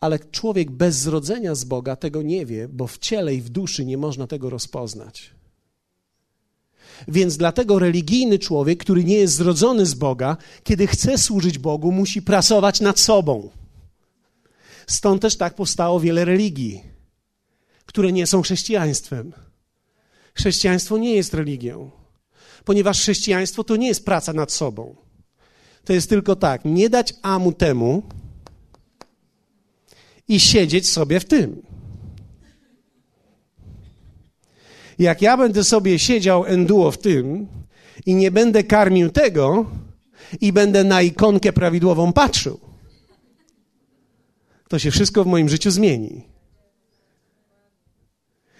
Ale 0.00 0.18
człowiek 0.18 0.70
bez 0.70 0.96
zrodzenia 0.96 1.54
z 1.54 1.64
Boga 1.64 1.96
tego 1.96 2.22
nie 2.22 2.46
wie, 2.46 2.68
bo 2.68 2.86
w 2.86 2.98
ciele 2.98 3.34
i 3.34 3.40
w 3.40 3.48
duszy 3.48 3.84
nie 3.84 3.98
można 3.98 4.26
tego 4.26 4.50
rozpoznać. 4.50 5.30
Więc 7.08 7.36
dlatego 7.36 7.78
religijny 7.78 8.38
człowiek, 8.38 8.78
który 8.78 9.04
nie 9.04 9.14
jest 9.14 9.34
zrodzony 9.34 9.86
z 9.86 9.94
Boga, 9.94 10.36
kiedy 10.64 10.86
chce 10.86 11.18
służyć 11.18 11.58
Bogu, 11.58 11.92
musi 11.92 12.22
pracować 12.22 12.80
nad 12.80 13.00
sobą. 13.00 13.50
Stąd 14.86 15.22
też 15.22 15.36
tak 15.36 15.54
powstało 15.54 16.00
wiele 16.00 16.24
religii, 16.24 16.82
które 17.86 18.12
nie 18.12 18.26
są 18.26 18.42
chrześcijaństwem. 18.42 19.32
Chrześcijaństwo 20.34 20.98
nie 20.98 21.14
jest 21.14 21.34
religią, 21.34 21.90
ponieważ 22.64 23.00
chrześcijaństwo 23.00 23.64
to 23.64 23.76
nie 23.76 23.88
jest 23.88 24.04
praca 24.04 24.32
nad 24.32 24.52
sobą. 24.52 25.07
To 25.88 25.92
jest 25.92 26.08
tylko 26.08 26.36
tak, 26.36 26.64
nie 26.64 26.90
dać 26.90 27.14
amu 27.22 27.52
temu 27.52 28.02
i 30.28 30.40
siedzieć 30.40 30.88
sobie 30.88 31.20
w 31.20 31.24
tym. 31.24 31.62
Jak 34.98 35.22
ja 35.22 35.36
będę 35.36 35.64
sobie 35.64 35.98
siedział 35.98 36.44
enduo 36.44 36.90
w 36.90 36.98
tym 36.98 37.46
i 38.06 38.14
nie 38.14 38.30
będę 38.30 38.64
karmił 38.64 39.10
tego 39.10 39.70
i 40.40 40.52
będę 40.52 40.84
na 40.84 41.02
ikonkę 41.02 41.52
prawidłową 41.52 42.12
patrzył, 42.12 42.60
to 44.68 44.78
się 44.78 44.90
wszystko 44.90 45.24
w 45.24 45.26
moim 45.26 45.48
życiu 45.48 45.70
zmieni. 45.70 46.28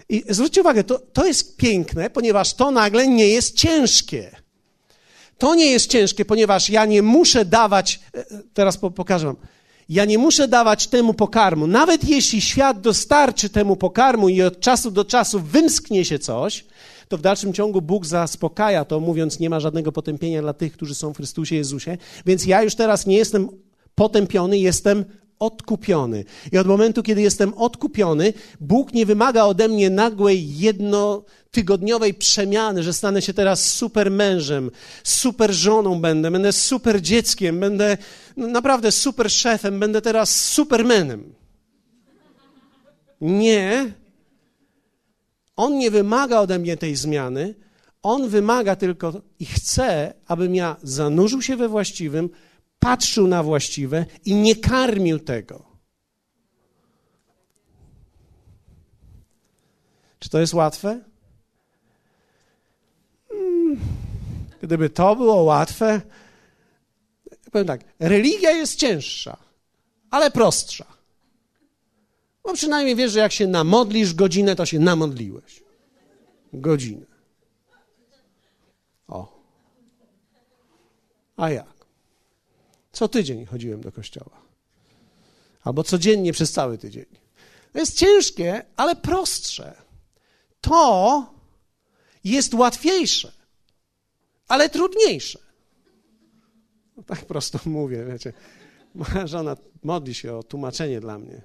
I 0.09 0.25
zwróćcie 0.29 0.61
uwagę, 0.61 0.85
to, 0.85 0.99
to 0.99 1.27
jest 1.27 1.57
piękne, 1.57 2.11
ponieważ 2.11 2.55
to 2.55 2.71
nagle 2.71 3.09
nie 3.09 3.29
jest 3.29 3.57
ciężkie. 3.57 4.48
To 5.38 5.55
nie 5.55 5.66
jest 5.66 5.90
ciężkie, 5.90 6.24
ponieważ 6.24 6.70
ja 6.70 6.85
nie 6.85 7.03
muszę 7.03 7.44
dawać, 7.44 8.01
e, 8.14 8.18
e, 8.18 8.24
teraz 8.55 8.77
pokażę 8.77 9.27
wam, 9.27 9.37
ja 9.88 10.05
nie 10.05 10.18
muszę 10.18 10.48
dawać 10.48 10.87
temu 10.87 11.14
pokarmu. 11.14 11.66
Nawet 11.66 12.09
jeśli 12.09 12.40
świat 12.40 12.81
dostarczy 12.81 13.48
temu 13.48 13.77
pokarmu 13.77 14.29
i 14.29 14.42
od 14.42 14.61
czasu 14.61 14.90
do 14.90 15.05
czasu 15.05 15.40
wymsknie 15.40 16.05
się 16.05 16.18
coś, 16.18 16.64
to 17.09 17.18
w 17.18 17.20
dalszym 17.20 17.53
ciągu 17.53 17.83
Bóg 17.83 18.07
zaspokaja 18.07 18.85
to, 18.85 19.01
mówiąc, 19.01 19.40
nie 19.40 19.51
ma 19.51 19.61
żadnego 19.61 19.92
potępienia 19.92 20.42
dla 20.42 20.53
tych, 20.53 20.72
którzy 20.72 20.94
są 20.94 21.14
w 21.14 21.16
Chrystusie 21.16 21.57
Jezusie. 21.57 21.98
Więc 22.27 22.46
ja 22.46 22.62
już 22.62 22.74
teraz 22.74 23.07
nie 23.07 23.16
jestem 23.16 23.48
potępiony, 23.94 24.59
jestem 24.59 25.05
odkupiony. 25.38 26.24
I 26.53 26.59
od 26.59 26.66
momentu, 26.66 27.03
kiedy 27.03 27.22
jestem 27.22 27.55
odkupiony, 27.55 28.33
Bóg 28.61 28.92
nie 28.94 29.07
wymaga 29.07 29.44
ode 29.44 29.68
mnie 29.68 29.90
nagłej, 29.90 30.59
jednotygodniowej 30.59 32.14
przemiany, 32.14 32.83
że 32.83 32.92
stanę 32.92 33.22
się 33.22 33.35
teraz 33.35 33.64
super 33.74 34.11
mężem, 34.11 34.70
super 35.05 35.55
żoną 35.55 36.01
będę, 36.01 36.31
będę 36.31 36.53
super 36.53 37.03
dzieckiem, 37.03 37.61
będę 37.61 37.96
naprawdę 38.37 38.92
super 38.92 39.31
szefem, 39.31 39.81
będę 39.81 40.03
teraz 40.03 40.44
supermenem. 40.44 41.35
Nie. 43.20 43.92
On 45.57 45.79
nie 45.79 45.90
wymaga 45.90 46.40
ode 46.40 46.59
mnie 46.59 46.77
tej 46.77 46.96
zmiany. 46.96 47.55
On 48.03 48.29
wymaga 48.29 48.77
tylko 48.77 49.12
i 49.40 49.46
chce, 49.46 50.14
abym 50.27 50.55
ja 50.55 50.77
zanurzył 50.83 51.42
się 51.42 51.57
we 51.57 51.68
właściwym, 51.68 52.31
patrzył 52.79 53.27
na 53.27 53.43
właściwe 53.43 54.07
i 54.25 54.35
nie 54.35 54.57
karmił 54.57 55.19
tego. 55.19 55.69
Czy 60.19 60.31
to 60.31 60.41
jest 60.41 60.55
łatwe? 60.55 61.01
Hmm. 63.29 63.79
Gdyby 64.62 64.91
to 64.91 65.17
było 65.17 65.43
łatwe, 65.43 66.01
powiem 67.53 67.67
tak, 67.67 67.81
religia 67.99 68.51
jest 68.51 68.79
cięższa, 68.79 69.37
ale 70.11 70.31
prostsza. 70.31 70.99
Bo 72.43 72.55
przynajmniej 72.55 72.97
wiesz, 72.97 73.12
że 73.12 73.19
jak 73.19 73.33
się 73.33 73.47
namodlisz 73.47 74.14
godzinę, 74.14 74.57
to 74.57 74.67
się 74.67 74.79
namodliłeś. 74.79 75.62
Godzinę. 76.53 77.07
O. 79.09 79.43
A 81.37 81.51
jak? 81.51 81.78
Co 82.99 83.09
tydzień 83.09 83.47
chodziłem 83.47 83.81
do 83.81 83.93
kościoła. 83.93 84.41
Albo 85.65 85.85
codziennie 85.85 86.33
przez 86.33 86.53
cały 86.53 86.79
tydzień. 86.79 87.05
To 87.73 87.79
jest 87.79 87.99
ciężkie, 87.99 88.63
ale 88.77 88.97
prostsze. 88.97 89.75
To 90.61 91.27
jest 92.25 92.55
łatwiejsze, 92.55 93.33
ale 94.49 94.69
trudniejsze. 94.69 95.39
No 96.97 97.03
tak 97.03 97.25
prosto 97.25 97.59
mówię, 97.81 98.05
wiecie. 98.05 98.33
Moja 98.95 99.27
żona 99.27 99.57
modli 99.83 100.15
się 100.15 100.35
o 100.35 100.43
tłumaczenie 100.43 101.01
dla 101.01 101.19
mnie. 101.19 101.43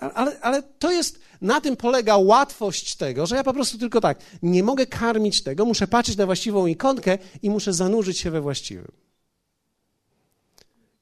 Ale, 0.00 0.40
ale 0.40 0.62
to 0.62 0.90
jest, 0.90 1.20
na 1.40 1.60
tym 1.60 1.76
polega 1.76 2.16
łatwość 2.16 2.96
tego, 2.96 3.26
że 3.26 3.36
ja 3.36 3.44
po 3.44 3.52
prostu 3.52 3.78
tylko 3.78 4.00
tak, 4.00 4.18
nie 4.42 4.62
mogę 4.62 4.86
karmić 4.86 5.42
tego, 5.42 5.64
muszę 5.64 5.86
patrzeć 5.86 6.16
na 6.16 6.26
właściwą 6.26 6.66
ikonkę 6.66 7.18
i 7.42 7.50
muszę 7.50 7.72
zanurzyć 7.72 8.18
się 8.18 8.30
we 8.30 8.40
właściwym. 8.40 9.09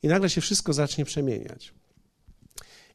I 0.02 0.08
nagle 0.08 0.30
się 0.30 0.40
wszystko 0.40 0.72
zacznie 0.72 1.04
przemieniać. 1.04 1.72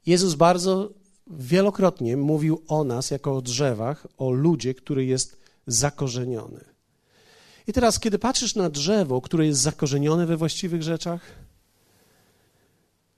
Jezus 0.06 0.34
bardzo 0.34 0.94
wielokrotnie 1.28 2.18
mówił 2.18 2.62
o 2.68 2.84
nas 2.84 3.12
jako 3.12 3.38
o 3.38 3.42
drzewach, 3.42 4.08
o 4.18 4.32
ludzie, 4.32 4.74
który 4.74 5.06
jest 5.06 5.38
zakorzeniony. 5.68 6.66
I 7.68 7.74
teraz, 7.74 8.00
kiedy 8.00 8.20
patrzysz 8.20 8.56
na 8.56 8.70
drzewo, 8.70 9.22
które 9.22 9.46
jest 9.46 9.62
zakorzenione 9.62 10.26
we 10.26 10.38
właściwych 10.38 10.84
rzeczach, 10.84 11.22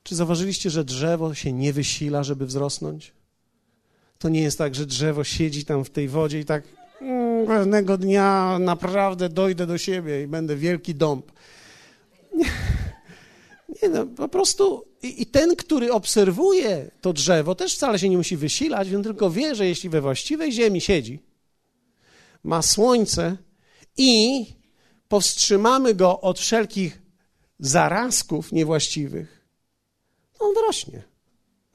czy 0.04 0.16
zauważyliście, 0.16 0.70
że 0.70 0.84
drzewo 0.84 1.34
się 1.34 1.54
nie 1.54 1.74
wysila, 1.74 2.24
żeby 2.24 2.46
wzrosnąć? 2.46 3.14
To 4.20 4.30
nie 4.30 4.42
jest 4.42 4.58
tak, 4.58 4.76
że 4.76 4.86
drzewo 4.86 5.24
siedzi 5.24 5.66
tam 5.66 5.86
w 5.86 5.90
tej 5.90 6.08
wodzie 6.08 6.40
i 6.40 6.46
tak 6.46 6.64
mm, 7.02 7.48
pewnego 7.48 7.98
dnia 7.98 8.58
naprawdę 8.60 9.30
dojdę 9.30 9.68
do 9.68 9.78
siebie 9.78 10.24
i 10.24 10.28
będę 10.28 10.56
wielki 10.56 10.96
dąb. 10.96 11.32
Nie. 12.34 12.46
Nie 13.84 13.90
no, 13.90 14.06
po 14.06 14.28
prostu 14.30 14.86
i, 15.02 15.22
i, 15.22 15.26
ten, 15.26 15.56
który 15.56 15.94
obserwuje 15.94 16.92
to 17.02 17.14
drzewo, 17.14 17.56
też 17.56 17.76
wcale 17.76 18.00
się 18.00 18.10
nie 18.10 18.18
musi 18.18 18.38
wysilać, 18.38 18.94
on 18.94 19.04
tylko 19.04 19.30
wie, 19.30 19.56
że 19.56 19.68
jeśli 19.68 19.90
we 19.90 20.02
właściwej 20.02 20.52
ziemi 20.52 20.82
siedzi, 20.82 21.20
ma 22.44 22.62
słońce 22.62 23.38
i 23.98 24.46
powstrzymamy 25.08 25.94
go 25.94 26.22
od 26.22 26.40
wszelkich 26.40 27.02
zarazków 27.60 28.52
niewłaściwych, 28.52 29.46
on 30.40 30.54
wyrośnie. 30.54 31.04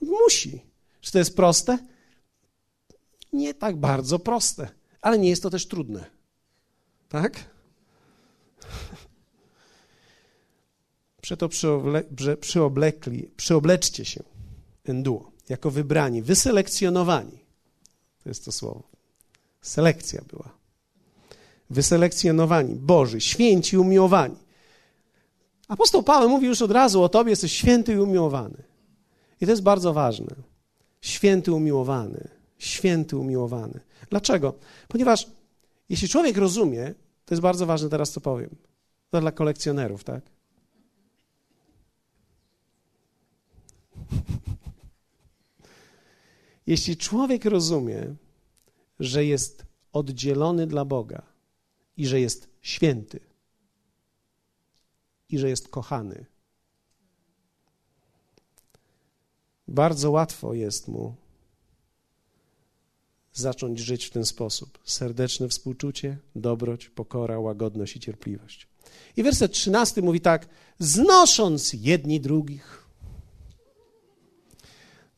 Musi. 0.01 0.61
Czy 1.01 1.13
to 1.13 1.19
jest 1.19 1.37
proste? 1.37 1.79
Nie 3.33 3.55
tak 3.55 3.77
bardzo 3.77 4.19
proste, 4.19 4.69
ale 5.01 5.19
nie 5.19 5.31
jest 5.31 5.43
to 5.43 5.51
też 5.51 5.67
trudne. 5.67 6.05
Tak? 7.09 7.51
Przeto 11.21 11.49
przyoble, 11.49 12.05
przyoblekli, 12.41 13.31
przyobleczcie 13.37 14.05
się, 14.05 14.23
enduo, 14.85 15.31
jako 15.49 15.71
wybrani, 15.71 16.23
wyselekcjonowani. 16.23 17.39
To 18.23 18.29
jest 18.29 18.45
to 18.45 18.53
słowo. 18.53 18.83
Selekcja 19.61 20.23
była. 20.29 20.51
Wyselekcjonowani, 21.71 22.75
Boży, 22.75 23.21
święci, 23.21 23.79
umiłowani. 23.79 24.37
Apostoł 25.69 26.03
Paweł 26.03 26.29
mówi 26.29 26.47
już 26.47 26.63
od 26.63 26.71
razu 26.71 27.03
o 27.03 27.09
tobie, 27.09 27.31
jesteś 27.31 27.53
święty 27.53 27.93
i 27.93 27.99
umiłowany. 27.99 28.63
I 29.41 29.47
to 29.47 29.53
jest 29.53 29.63
bardzo 29.63 29.93
ważne. 29.93 30.35
Święty, 31.01 31.53
umiłowany. 31.53 32.29
Święty, 32.59 33.17
umiłowany. 33.17 33.81
Dlaczego? 34.11 34.55
Ponieważ 34.89 35.27
jeśli 35.89 36.09
człowiek 36.09 36.37
rozumie, 36.37 36.95
to 37.25 37.35
jest 37.35 37.43
bardzo 37.43 37.67
ważne 37.67 37.89
teraz, 37.89 38.11
co 38.11 38.21
powiem. 38.21 38.57
To 39.11 39.21
dla 39.21 39.33
kolekcjonerów, 39.33 40.05
tak? 40.05 40.23
Jeśli 46.67 46.97
człowiek 46.97 47.45
rozumie, 47.45 48.15
że 49.01 49.25
jest 49.25 49.65
oddzielony 49.93 50.67
dla 50.67 50.85
Boga 50.85 51.23
i 51.97 52.07
że 52.07 52.21
jest 52.21 52.49
święty 52.61 53.21
i 55.29 55.39
że 55.39 55.49
jest 55.49 55.69
kochany. 55.69 56.27
Bardzo 59.69 60.11
łatwo 60.11 60.55
jest 60.55 60.89
mu 60.89 61.15
zacząć 63.33 63.79
żyć 63.79 64.05
w 64.05 64.11
ten 64.11 64.27
sposób. 64.27 64.79
Serdeczne 64.85 65.49
współczucie, 65.49 66.19
dobroć, 66.37 66.89
pokora, 66.89 67.39
łagodność 67.39 67.97
i 67.97 68.01
cierpliwość. 68.01 68.69
I 69.17 69.23
werset 69.23 69.53
13 69.53 70.03
mówi 70.03 70.21
tak: 70.21 70.49
znosząc 70.79 71.73
jedni 71.73 72.21
drugich. 72.21 72.80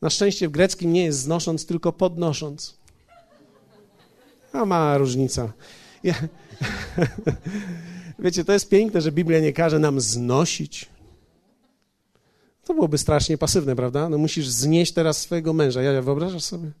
Na 0.03 0.09
szczęście 0.09 0.47
w 0.47 0.51
greckim 0.51 0.93
nie 0.93 1.03
jest 1.03 1.19
znosząc, 1.19 1.65
tylko 1.65 1.93
podnosząc. 1.93 2.77
A 4.53 4.65
mała 4.65 4.97
różnica. 4.97 5.53
Ja... 6.03 6.13
Wiecie, 8.19 8.45
to 8.45 8.53
jest 8.53 8.69
piękne, 8.69 9.01
że 9.01 9.11
Biblia 9.11 9.39
nie 9.39 9.53
każe 9.53 9.79
nam 9.79 10.01
znosić. 10.01 10.89
To 12.65 12.73
byłoby 12.73 12.97
strasznie 12.97 13.37
pasywne, 13.37 13.75
prawda? 13.75 14.09
No 14.09 14.17
musisz 14.17 14.49
znieść 14.49 14.93
teraz 14.93 15.21
swojego 15.21 15.53
męża. 15.53 15.81
Ja, 15.81 15.91
ja 15.91 16.01
wyobrażasz 16.01 16.43
sobie? 16.43 16.71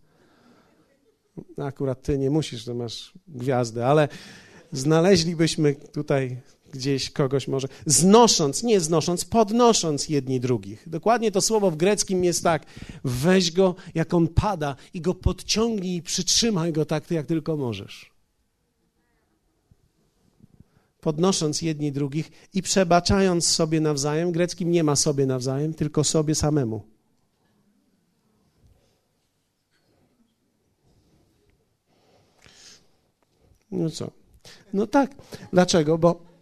No, 1.57 1.65
akurat 1.65 2.01
ty 2.01 2.17
nie 2.17 2.29
musisz, 2.29 2.65
to 2.65 2.73
masz 2.73 3.13
gwiazdę, 3.27 3.87
ale 3.87 4.07
znaleźlibyśmy 4.71 5.75
tutaj 5.75 6.41
gdzieś 6.73 7.09
kogoś 7.09 7.47
może, 7.47 7.67
znosząc, 7.85 8.63
nie 8.63 8.79
znosząc, 8.79 9.25
podnosząc 9.25 10.09
jedni 10.09 10.39
drugich. 10.39 10.89
Dokładnie 10.89 11.31
to 11.31 11.41
słowo 11.41 11.71
w 11.71 11.77
greckim 11.77 12.23
jest 12.23 12.43
tak, 12.43 12.65
weź 13.03 13.51
go 13.51 13.75
jak 13.95 14.13
on 14.13 14.27
pada 14.27 14.75
i 14.93 15.01
go 15.01 15.13
podciągnij 15.13 15.95
i 15.95 16.01
przytrzymaj 16.01 16.73
go 16.73 16.85
tak, 16.85 17.11
jak 17.11 17.25
tylko 17.25 17.57
możesz. 17.57 18.13
Podnosząc 21.01 21.61
jedni 21.61 21.91
drugich 21.91 22.31
i 22.53 22.61
przebaczając 22.61 23.47
sobie 23.47 23.81
nawzajem, 23.81 24.31
greckim 24.31 24.71
nie 24.71 24.83
ma 24.83 24.95
sobie 24.95 25.25
nawzajem, 25.25 25.73
tylko 25.73 26.03
sobie 26.03 26.35
samemu. 26.35 26.81
No 33.71 33.89
co? 33.89 34.11
No 34.73 34.87
tak. 34.87 35.15
Dlaczego? 35.53 35.97
Bo 35.97 36.32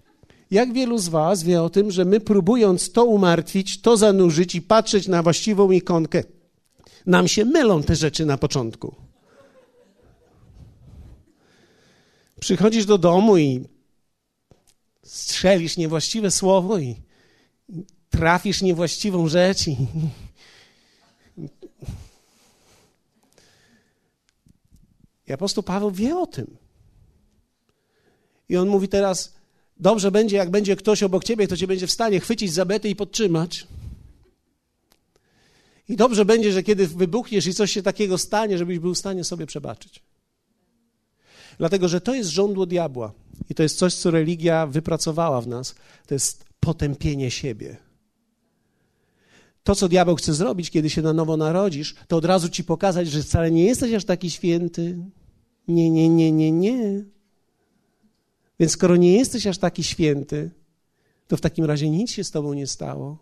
jak 0.52 0.74
wielu 0.74 0.98
z 0.98 1.08
Was 1.08 1.44
wie 1.44 1.62
o 1.62 1.70
tym, 1.70 1.92
że 1.92 2.06
my 2.06 2.20
próbując 2.20 2.92
to 2.92 3.06
umartwić, 3.06 3.82
to 3.82 3.98
zanurzyć 3.98 4.56
i 4.56 4.62
patrzeć 4.62 5.08
na 5.08 5.24
właściwą 5.24 5.72
ikonkę, 5.72 6.24
nam 7.06 7.28
się 7.28 7.46
mylą 7.46 7.84
te 7.84 7.96
rzeczy 7.96 8.26
na 8.26 8.38
początku. 8.38 8.96
Przychodzisz 12.40 12.86
do 12.86 12.98
domu 12.98 13.38
i 13.38 13.66
strzelisz 15.04 15.78
niewłaściwe 15.78 16.32
słowo 16.32 16.78
i 16.78 16.96
trafisz 18.10 18.62
niewłaściwą 18.62 19.28
rzecz 19.28 19.68
i 19.68 19.78
I 25.28 25.34
apostoł 25.34 25.64
Paweł 25.64 25.92
wie 25.92 26.18
o 26.18 26.28
tym. 26.28 26.58
I 28.50 28.58
on 28.58 28.68
mówi 28.68 28.88
teraz, 28.88 29.34
dobrze 29.82 30.12
będzie, 30.12 30.38
jak 30.38 30.50
będzie 30.50 30.76
ktoś 30.76 31.04
obok 31.04 31.24
ciebie, 31.24 31.48
kto 31.48 31.58
cię 31.58 31.68
będzie 31.68 31.88
w 31.88 31.92
stanie 31.92 32.20
chwycić 32.20 32.54
za 32.54 32.66
bety 32.66 32.90
i 32.90 32.96
podtrzymać. 32.96 33.68
I 35.90 35.96
dobrze 35.96 36.26
będzie, 36.26 36.52
że 36.52 36.64
kiedy 36.64 36.88
wybuchniesz 36.88 37.48
i 37.48 37.54
coś 37.54 37.72
się 37.72 37.84
takiego 37.84 38.18
stanie, 38.18 38.58
żebyś 38.58 38.80
był 38.80 38.94
w 38.94 38.98
stanie 38.98 39.24
sobie 39.24 39.46
przebaczyć. 39.46 40.04
Dlatego, 41.58 41.88
że 41.88 42.02
to 42.02 42.14
jest 42.14 42.30
żądło 42.30 42.66
diabła. 42.66 43.14
I 43.50 43.56
to 43.56 43.64
jest 43.64 43.78
coś, 43.78 43.94
co 43.94 44.12
religia 44.12 44.68
wypracowała 44.68 45.42
w 45.42 45.48
nas. 45.48 45.76
To 46.08 46.14
jest 46.14 46.46
potępienie 46.60 47.32
siebie. 47.32 47.78
To, 49.64 49.76
co 49.76 49.88
diabeł 49.88 50.16
chce 50.16 50.34
zrobić, 50.34 50.70
kiedy 50.70 50.90
się 50.90 51.02
na 51.02 51.14
nowo 51.14 51.38
narodzisz, 51.38 51.96
to 52.08 52.18
od 52.18 52.26
razu 52.26 52.50
ci 52.50 52.64
pokazać, 52.64 53.08
że 53.08 53.24
wcale 53.24 53.52
nie 53.52 53.66
jesteś 53.66 53.94
aż 53.94 54.06
taki 54.06 54.30
święty. 54.30 54.98
Nie, 55.68 55.90
nie, 55.90 56.10
nie, 56.10 56.32
nie, 56.32 56.52
nie. 56.52 57.04
Więc 58.62 58.72
skoro 58.72 58.96
nie 58.96 59.18
jesteś 59.18 59.48
aż 59.48 59.58
taki 59.58 59.84
święty, 59.84 60.50
to 61.28 61.38
w 61.38 61.42
takim 61.42 61.66
razie 61.66 61.90
nic 61.90 62.12
się 62.12 62.24
z 62.24 62.32
tobą 62.32 62.54
nie 62.54 62.68
stało. 62.68 63.18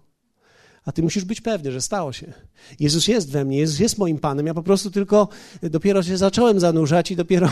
A 0.86 0.92
ty 0.92 1.04
musisz 1.04 1.26
być 1.26 1.42
pewny, 1.42 1.72
że 1.72 1.82
stało 1.82 2.14
się. 2.14 2.34
Jezus 2.80 3.08
jest 3.08 3.32
we 3.32 3.46
mnie, 3.46 3.58
Jezus 3.58 3.80
jest 3.80 3.98
moim 3.98 4.20
Panem. 4.20 4.48
Ja 4.48 4.54
po 4.54 4.64
prostu 4.64 4.92
tylko 4.92 5.28
dopiero 5.62 6.04
się 6.04 6.18
zacząłem 6.18 6.60
zanurzać 6.60 7.12
i 7.12 7.16
dopiero. 7.16 7.50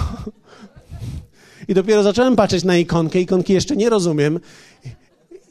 I 1.68 1.74
dopiero 1.74 2.04
zacząłem 2.04 2.36
patrzeć 2.36 2.64
na 2.64 2.78
ikonkę. 2.78 3.20
Ikonki 3.20 3.54
jeszcze 3.54 3.76
nie 3.76 3.90
rozumiem. 3.90 4.40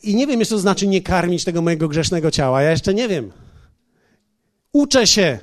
I 0.03 0.17
nie 0.17 0.27
wiem 0.27 0.41
jeszcze, 0.41 0.55
co 0.55 0.59
znaczy 0.59 0.87
nie 0.87 1.03
karmić 1.03 1.45
tego 1.45 1.63
mojego 1.63 1.89
grzesznego 1.89 2.31
ciała. 2.31 2.63
Ja 2.63 2.71
jeszcze 2.71 2.95
nie 2.95 3.09
wiem. 3.09 3.33
Uczę 4.73 5.07
się. 5.07 5.39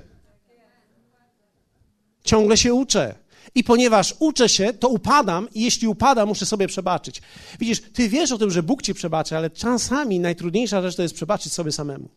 Ciągle 2.24 2.58
się 2.58 2.74
uczę. 2.74 3.23
I 3.56 3.64
ponieważ 3.64 4.16
uczę 4.20 4.50
się, 4.50 4.74
to 4.74 4.90
upadam 4.90 5.48
i 5.54 5.64
jeśli 5.64 5.88
upadam, 5.88 6.28
muszę 6.28 6.46
sobie 6.46 6.68
przebaczyć. 6.68 7.22
Widzisz, 7.60 7.82
ty 7.82 8.10
wiesz 8.10 8.32
o 8.32 8.38
tym, 8.38 8.52
że 8.52 8.64
Bóg 8.64 8.82
ci 8.82 8.94
przebaczy, 8.94 9.38
ale 9.38 9.50
czasami 9.50 10.20
najtrudniejsza 10.20 10.82
rzecz 10.82 10.96
to 10.96 11.02
jest 11.02 11.16
przebaczyć 11.16 11.54
sobie 11.54 11.72
samemu. 11.72 12.10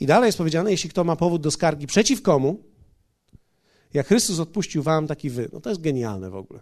I 0.00 0.06
dalej 0.06 0.28
jest 0.28 0.38
powiedziane, 0.38 0.70
jeśli 0.70 0.90
kto 0.90 1.04
ma 1.04 1.16
powód 1.16 1.42
do 1.42 1.50
skargi 1.50 1.86
przeciw 1.86 2.22
komu, 2.22 2.62
jak 3.94 4.06
Chrystus 4.06 4.40
odpuścił 4.40 4.82
wam, 4.82 5.06
taki 5.06 5.30
wy. 5.30 5.48
No 5.52 5.60
to 5.60 5.68
jest 5.68 5.80
genialne 5.80 6.30
w 6.30 6.36
ogóle. 6.36 6.60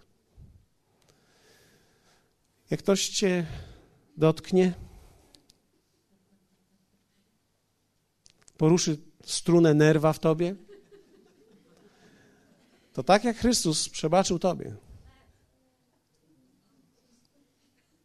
Jak 2.71 2.81
ktoś 2.81 3.09
cię 3.09 3.47
dotknie, 4.17 4.73
poruszy 8.57 8.99
strunę 9.25 9.75
nerwa 9.75 10.13
w 10.13 10.19
tobie, 10.19 10.55
to 12.95 13.03
tak 13.03 13.25
jak 13.25 13.37
Chrystus 13.37 13.89
przebaczył 13.89 14.39
Tobie. 14.39 14.77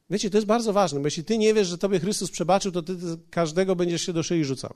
Wiecie, 0.10 0.30
to 0.30 0.38
jest 0.38 0.48
bardzo 0.48 0.74
ważne, 0.74 1.00
bo 1.00 1.08
jeśli 1.08 1.24
Ty 1.24 1.38
nie 1.38 1.54
wiesz, 1.54 1.68
że 1.68 1.78
Tobie 1.78 2.00
Chrystus 2.00 2.32
przebaczył, 2.32 2.72
to 2.72 2.82
Ty 2.82 2.98
każdego 3.30 3.76
będziesz 3.76 4.02
się 4.02 4.14
do 4.14 4.24
szyi 4.24 4.46
rzucał. 4.46 4.74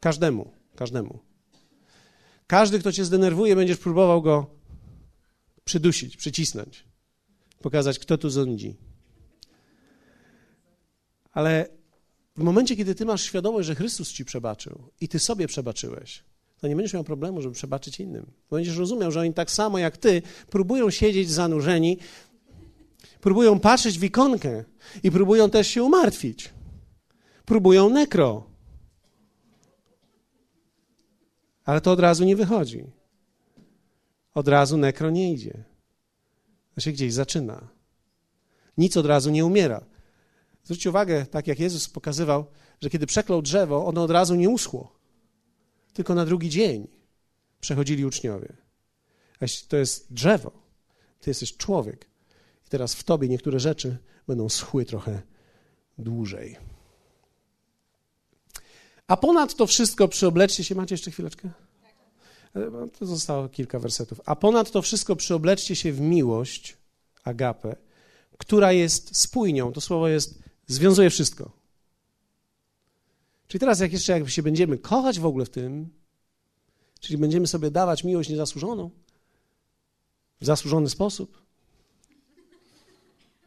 Każdemu, 0.00 0.50
każdemu. 0.76 1.18
Każdy, 2.46 2.78
kto 2.78 2.92
Cię 2.92 3.04
zdenerwuje, 3.04 3.56
będziesz 3.56 3.78
próbował 3.78 4.22
go 4.22 4.46
przydusić, 5.64 6.16
przycisnąć, 6.16 6.84
pokazać, 7.60 7.98
kto 7.98 8.18
tu 8.18 8.30
rządzi. 8.30 8.76
Ale 11.32 11.68
w 12.36 12.42
momencie, 12.42 12.76
kiedy 12.76 12.94
Ty 12.94 13.04
masz 13.04 13.22
świadomość, 13.22 13.66
że 13.66 13.74
Chrystus 13.74 14.12
Ci 14.12 14.24
przebaczył 14.24 14.90
i 15.00 15.08
Ty 15.08 15.18
sobie 15.18 15.46
przebaczyłeś, 15.46 16.24
to 16.62 16.68
nie 16.68 16.76
będziesz 16.76 16.94
miał 16.94 17.04
problemu, 17.04 17.42
żeby 17.42 17.54
przebaczyć 17.54 18.00
innym. 18.00 18.26
Będziesz 18.50 18.76
rozumiał, 18.76 19.10
że 19.10 19.20
oni 19.20 19.34
tak 19.34 19.50
samo 19.50 19.78
jak 19.78 19.96
ty 19.96 20.22
próbują 20.50 20.90
siedzieć 20.90 21.30
zanurzeni, 21.30 21.98
próbują 23.20 23.60
patrzeć 23.60 23.98
w 23.98 24.04
ikonkę 24.04 24.64
i 25.02 25.10
próbują 25.10 25.50
też 25.50 25.66
się 25.66 25.82
umartwić. 25.82 26.50
Próbują 27.44 27.88
nekro. 27.88 28.46
Ale 31.64 31.80
to 31.80 31.92
od 31.92 32.00
razu 32.00 32.24
nie 32.24 32.36
wychodzi. 32.36 32.84
Od 34.34 34.48
razu 34.48 34.76
nekro 34.76 35.10
nie 35.10 35.32
idzie. 35.32 35.64
To 36.74 36.80
się 36.80 36.92
gdzieś 36.92 37.12
zaczyna. 37.12 37.68
Nic 38.78 38.96
od 38.96 39.06
razu 39.06 39.30
nie 39.30 39.44
umiera. 39.44 39.84
Zwróćcie 40.64 40.90
uwagę, 40.90 41.26
tak 41.26 41.46
jak 41.46 41.60
Jezus 41.60 41.88
pokazywał, 41.88 42.44
że 42.80 42.90
kiedy 42.90 43.06
przeklął 43.06 43.42
drzewo, 43.42 43.86
ono 43.86 44.02
od 44.02 44.10
razu 44.10 44.34
nie 44.34 44.50
uschło 44.50 45.01
tylko 45.92 46.14
na 46.14 46.24
drugi 46.24 46.50
dzień 46.50 46.88
przechodzili 47.60 48.04
uczniowie. 48.04 48.52
Jeśli 49.40 49.68
to 49.68 49.76
jest 49.76 50.12
drzewo, 50.12 50.52
ty 51.20 51.30
jesteś 51.30 51.56
człowiek 51.56 52.06
i 52.66 52.70
teraz 52.70 52.94
w 52.94 53.04
tobie 53.04 53.28
niektóre 53.28 53.60
rzeczy 53.60 53.96
będą 54.26 54.48
schły 54.48 54.84
trochę 54.84 55.22
dłużej. 55.98 56.56
A 59.06 59.16
ponad 59.16 59.54
to 59.54 59.66
wszystko 59.66 60.08
przyobleczcie 60.08 60.64
się, 60.64 60.74
macie 60.74 60.94
jeszcze 60.94 61.10
chwileczkę? 61.10 61.50
To 62.98 63.06
zostało 63.06 63.48
kilka 63.48 63.78
wersetów. 63.78 64.20
A 64.26 64.36
ponad 64.36 64.70
to 64.70 64.82
wszystko 64.82 65.16
przyobleczcie 65.16 65.76
się 65.76 65.92
w 65.92 66.00
miłość, 66.00 66.76
agapę, 67.24 67.76
która 68.38 68.72
jest 68.72 69.16
spójnią. 69.16 69.72
To 69.72 69.80
słowo 69.80 70.08
jest, 70.08 70.42
związuje 70.66 71.10
wszystko. 71.10 71.61
Czyli 73.52 73.60
teraz, 73.60 73.80
jak 73.80 73.92
jeszcze 73.92 74.12
jak 74.12 74.30
się 74.30 74.42
będziemy 74.42 74.78
kochać 74.78 75.20
w 75.20 75.26
ogóle 75.26 75.44
w 75.44 75.50
tym, 75.50 75.90
czyli 77.00 77.18
będziemy 77.18 77.46
sobie 77.46 77.70
dawać 77.70 78.04
miłość 78.04 78.30
niezasłużoną, 78.30 78.90
w 80.40 80.44
zasłużony 80.44 80.90
sposób, 80.90 81.42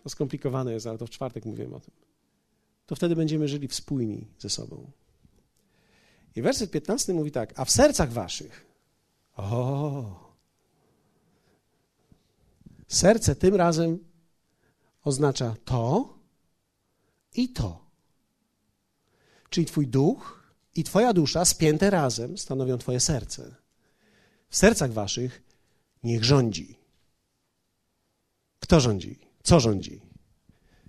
to 0.03 0.09
skomplikowane 0.09 0.73
jest, 0.73 0.87
ale 0.87 0.97
to 0.97 1.07
w 1.07 1.09
czwartek 1.09 1.45
mówiłem 1.45 1.73
o 1.73 1.79
tym, 1.79 1.93
to 2.85 2.95
wtedy 2.95 3.15
będziemy 3.15 3.47
żyli 3.47 3.67
wspólni 3.67 4.27
ze 4.39 4.49
sobą. 4.49 4.91
I 6.35 6.41
werset 6.41 6.71
15 6.71 7.13
mówi 7.13 7.31
tak, 7.31 7.59
a 7.59 7.65
w 7.65 7.71
sercach 7.71 8.11
waszych 8.11 8.65
O. 9.35 10.33
Serce 12.87 13.35
tym 13.35 13.55
razem 13.55 13.99
oznacza 15.03 15.55
to 15.65 16.13
i 17.33 17.49
to. 17.49 17.84
Czyli 19.49 19.65
Twój 19.65 19.87
duch 19.87 20.43
i 20.75 20.83
Twoja 20.83 21.13
dusza 21.13 21.45
spięte 21.45 21.89
razem 21.89 22.37
stanowią 22.37 22.77
Twoje 22.77 22.99
serce. 22.99 23.55
W 24.49 24.57
sercach 24.57 24.91
Waszych 24.93 25.43
niech 26.03 26.23
rządzi. 26.23 26.79
Kto 28.59 28.79
rządzi? 28.79 29.19
Co 29.43 29.59
rządzi? 29.59 30.01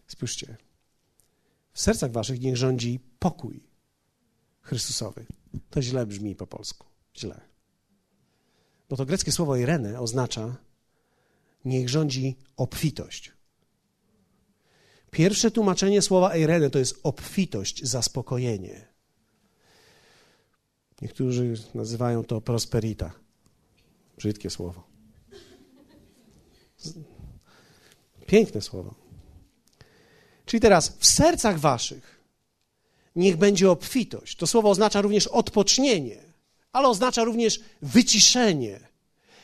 Spójrzcie. 0.07 0.57
W 1.73 1.81
sercach 1.81 2.13
Waszych 2.13 2.41
niech 2.41 2.57
rządzi 2.57 3.01
pokój 3.19 3.67
Chrystusowy. 4.61 5.27
To 5.71 5.83
źle 5.83 6.07
brzmi 6.07 6.37
po 6.37 6.47
polsku. 6.47 6.87
Źle. 7.17 7.41
Bo 8.89 8.97
to 8.97 9.07
greckie 9.07 9.33
słowo 9.33 9.57
Irene 9.57 10.01
oznacza 10.01 10.57
niech 11.65 11.89
rządzi 11.89 12.37
obfitość. 12.57 13.33
Pierwsze 15.11 15.51
tłumaczenie 15.51 16.03
słowa 16.03 16.33
Eirene 16.33 16.71
to 16.71 16.79
jest 16.79 17.01
obfitość, 17.03 17.85
zaspokojenie. 17.85 18.87
Niektórzy 21.03 21.55
nazywają 21.75 22.25
to 22.25 22.41
prosperita. 22.41 23.13
Brzydkie 24.17 24.51
słowo. 24.51 24.83
Piękne 28.27 28.61
słowo. 28.61 28.95
Czyli 30.47 30.61
teraz 30.61 30.97
w 30.99 31.07
sercach 31.07 31.59
waszych 31.59 32.21
niech 33.17 33.37
będzie 33.37 33.71
obfitość. 33.71 34.37
To 34.37 34.47
słowo 34.47 34.71
oznacza 34.71 35.01
również 35.01 35.27
odpocznienie, 35.27 36.19
ale 36.73 36.89
oznacza 36.89 37.25
również 37.25 37.61
wyciszenie. 37.83 38.81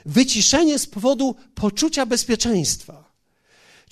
Wyciszenie 0.07 0.79
z 0.79 0.87
powodu 0.87 1.37
poczucia 1.55 2.07
bezpieczeństwa. 2.07 3.02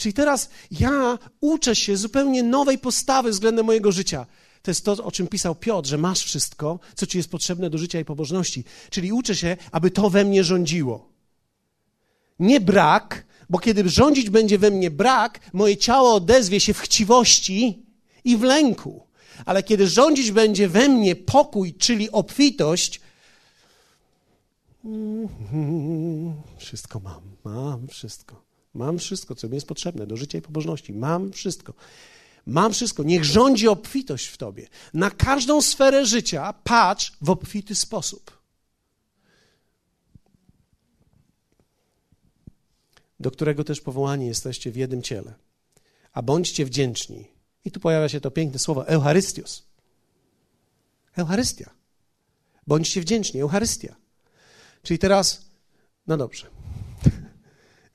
Czyli 0.01 0.12
teraz 0.12 0.51
ja 0.70 1.18
uczę 1.40 1.76
się 1.76 1.96
zupełnie 1.96 2.42
nowej 2.42 2.78
postawy 2.78 3.30
względem 3.30 3.66
mojego 3.66 3.92
życia. 3.92 4.26
To 4.62 4.70
jest 4.70 4.84
to, 4.84 4.92
o 4.92 5.12
czym 5.12 5.26
pisał 5.26 5.55
Piotr, 5.55 5.88
że 5.88 5.98
masz 5.98 6.24
wszystko, 6.24 6.78
co 6.94 7.07
ci 7.07 7.18
jest 7.18 7.30
potrzebne 7.30 7.70
do 7.70 7.78
życia 7.78 8.01
i 8.01 8.05
pobożności. 8.05 8.64
Czyli 8.90 9.12
uczę 9.12 9.36
się, 9.36 9.57
aby 9.72 9.90
to 9.90 10.11
we 10.11 10.24
mnie 10.24 10.44
rządziło. 10.44 11.09
Nie 12.38 12.61
brak, 12.61 13.26
bo 13.51 13.59
kiedy 13.59 13.88
rządzić 13.88 14.30
będzie 14.30 14.59
we 14.59 14.70
mnie 14.70 14.90
brak, 14.90 15.40
moje 15.53 15.76
ciało 15.76 16.14
odezwie 16.14 16.61
się 16.61 16.74
w 16.74 16.80
chciwości 16.80 17.86
i 18.24 18.36
w 18.36 18.42
lęku. 18.42 19.07
Ale 19.46 19.62
kiedy 19.62 19.88
rządzić 19.88 20.30
będzie 20.32 20.68
we 20.68 20.88
mnie 20.88 21.16
pokój, 21.16 21.74
czyli 21.74 22.11
obfitość, 22.11 23.01
wszystko 26.59 27.01
mam, 27.01 27.22
mam 27.44 27.88
wszystko. 27.88 28.49
Mam 28.75 28.99
wszystko, 28.99 29.35
co 29.35 29.49
mi 29.49 29.55
jest 29.55 29.66
potrzebne 29.66 30.07
do 30.07 30.16
życia 30.16 30.39
i 30.39 30.43
pobożności. 30.43 30.93
Mam 30.93 31.33
wszystko. 31.33 31.75
Mam 32.47 32.73
wszystko. 32.73 33.03
Niech 33.03 33.25
rządzi 33.25 33.68
obfitość 33.68 34.27
w 34.27 34.37
tobie. 34.37 34.68
Na 34.95 35.11
każdą 35.11 35.62
sferę 35.62 36.07
życia 36.07 36.53
patrz 36.64 37.12
w 37.21 37.31
obfity 37.31 37.75
sposób. 37.75 38.41
Do 43.21 43.31
którego 43.31 43.64
też 43.64 43.81
powołani 43.81 44.27
jesteście 44.27 44.71
w 44.71 44.77
jednym 44.77 45.03
ciele. 45.03 45.35
A 46.12 46.23
bądźcie 46.23 46.64
wdzięczni. 46.64 47.29
I 47.64 47.71
tu 47.71 47.81
pojawia 47.81 48.09
się 48.09 48.21
to 48.21 48.31
piękne 48.31 48.59
słowo 48.59 48.89
Eucharystios. 48.89 49.62
Eucharystia. 51.16 51.71
Bądźcie 52.66 53.01
wdzięczni. 53.01 53.41
Eucharystia. 53.41 53.97
Czyli 54.83 54.99
teraz, 54.99 55.51
no 56.07 56.16
dobrze. 56.16 56.59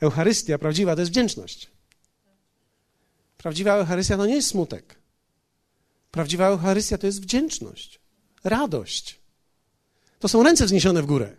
Eucharystia 0.06 0.58
prawdziwa 0.58 0.96
to 0.96 1.02
jest 1.02 1.12
wdzięczność. 1.12 1.72
Prawdziwa 3.38 3.74
Eucharystia 3.74 4.18
to 4.18 4.26
nie 4.26 4.36
jest 4.36 4.48
smutek. 4.48 4.96
Prawdziwa 6.12 6.48
Eucharystia 6.48 6.98
to 6.98 7.08
jest 7.08 7.22
wdzięczność, 7.22 8.00
radość. 8.44 9.20
To 10.20 10.28
są 10.28 10.44
ręce 10.44 10.66
wzniesione 10.66 11.02
w 11.02 11.06
górę. 11.06 11.36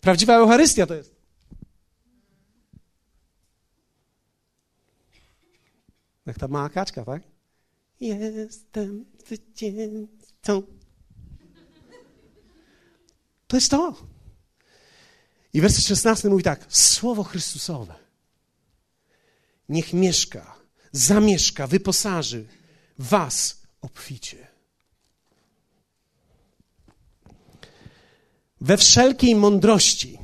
Prawdziwa 0.00 0.34
Eucharystia 0.34 0.86
to 0.86 0.94
jest. 0.94 1.14
Jak 6.26 6.38
ta 6.38 6.48
mała 6.48 6.68
kaczka, 6.68 7.04
tak? 7.04 7.22
Jestem 8.00 9.04
zwycięzcą. 9.18 10.62
To 13.46 13.56
jest 13.56 13.70
to. 13.70 13.96
I 15.52 15.60
werset 15.60 15.84
16 15.84 16.28
mówi 16.28 16.42
tak: 16.42 16.66
Słowo 16.68 17.24
Chrystusowe 17.24 18.10
niech 19.70 19.92
mieszka, 19.92 20.56
zamieszka, 20.92 21.66
wyposaży 21.66 22.46
was 22.98 23.62
obficie. 23.80 24.46
We 28.60 28.76
wszelkiej 28.76 29.34
mądrości, 29.34 30.18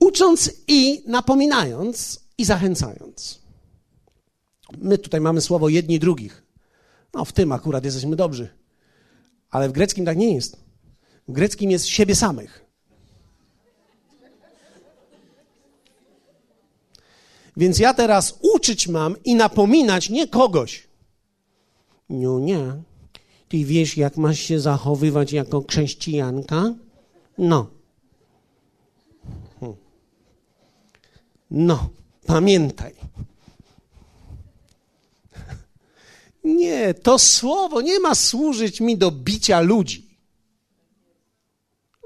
ucząc 0.00 0.50
i 0.66 1.02
napominając 1.06 2.20
i 2.38 2.44
zachęcając. 2.44 3.42
My 4.78 4.98
tutaj 4.98 5.20
mamy 5.20 5.40
słowo 5.40 5.68
jedni 5.68 5.98
drugich. 5.98 6.42
No, 7.14 7.24
w 7.24 7.32
tym 7.32 7.52
akurat 7.52 7.84
jesteśmy 7.84 8.16
dobrzy. 8.16 8.48
Ale 9.50 9.68
w 9.68 9.72
greckim 9.72 10.04
tak 10.04 10.16
nie 10.16 10.34
jest. 10.34 10.56
W 11.28 11.32
greckim 11.32 11.70
jest 11.70 11.86
siebie 11.86 12.14
samych. 12.14 12.67
Więc 17.58 17.78
ja 17.78 17.94
teraz 17.94 18.38
uczyć 18.54 18.88
mam 18.88 19.22
i 19.24 19.34
napominać 19.34 20.10
nie 20.10 20.28
kogoś. 20.28 20.88
No 22.08 22.38
nie. 22.38 22.82
Ty 23.48 23.64
wiesz, 23.64 23.96
jak 23.96 24.16
masz 24.16 24.38
się 24.38 24.60
zachowywać 24.60 25.32
jako 25.32 25.64
chrześcijanka? 25.70 26.74
No. 27.38 27.70
Hm. 29.60 29.74
No, 31.50 31.90
pamiętaj. 32.26 32.94
Nie, 36.44 36.94
to 36.94 37.18
słowo 37.18 37.80
nie 37.80 38.00
ma 38.00 38.14
służyć 38.14 38.80
mi 38.80 38.98
do 38.98 39.10
bicia 39.10 39.60
ludzi. 39.60 40.18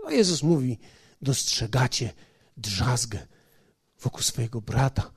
No 0.05 0.11
Jezus 0.11 0.42
mówi: 0.42 0.78
dostrzegacie 1.22 2.12
drzazgę 2.57 3.26
wokół 4.00 4.22
swojego 4.22 4.61
brata, 4.61 5.11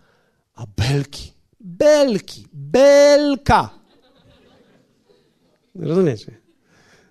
a 0.56 0.66
belki, 0.78 1.34
belki, 1.60 2.48
belka. 2.54 3.70
Rozumiecie? 5.76 6.32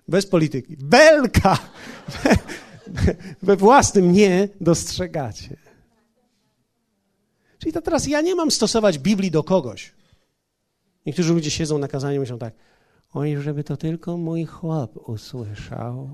Bez 0.07 0.25
polityki. 0.27 0.77
Belka! 0.77 1.57
We 3.43 3.55
własnym 3.55 4.11
nie 4.11 4.49
dostrzegacie. 4.61 5.57
Czyli 7.59 7.73
to 7.73 7.81
teraz 7.81 8.07
ja 8.07 8.21
nie 8.21 8.35
mam 8.35 8.51
stosować 8.51 8.99
Biblii 8.99 9.31
do 9.31 9.43
kogoś. 9.43 9.93
Niektórzy 11.05 11.33
ludzie 11.33 11.51
siedzą 11.51 11.77
na 11.77 11.87
kazaniu 11.87 12.15
i 12.15 12.19
myślą 12.19 12.37
tak, 12.37 12.53
oj, 13.13 13.37
żeby 13.37 13.63
to 13.63 13.77
tylko 13.77 14.17
mój 14.17 14.45
chłop 14.45 15.09
usłyszał. 15.09 16.09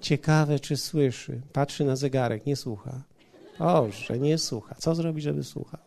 Ciekawe, 0.00 0.60
czy 0.60 0.76
słyszy. 0.76 1.40
Patrzy 1.52 1.84
na 1.84 1.96
zegarek, 1.96 2.46
nie 2.46 2.56
słucha. 2.56 3.02
Boże, 3.58 4.18
nie 4.18 4.38
słucha. 4.38 4.74
Co 4.78 4.94
zrobić, 4.94 5.24
żeby 5.24 5.44
słuchał? 5.44 5.80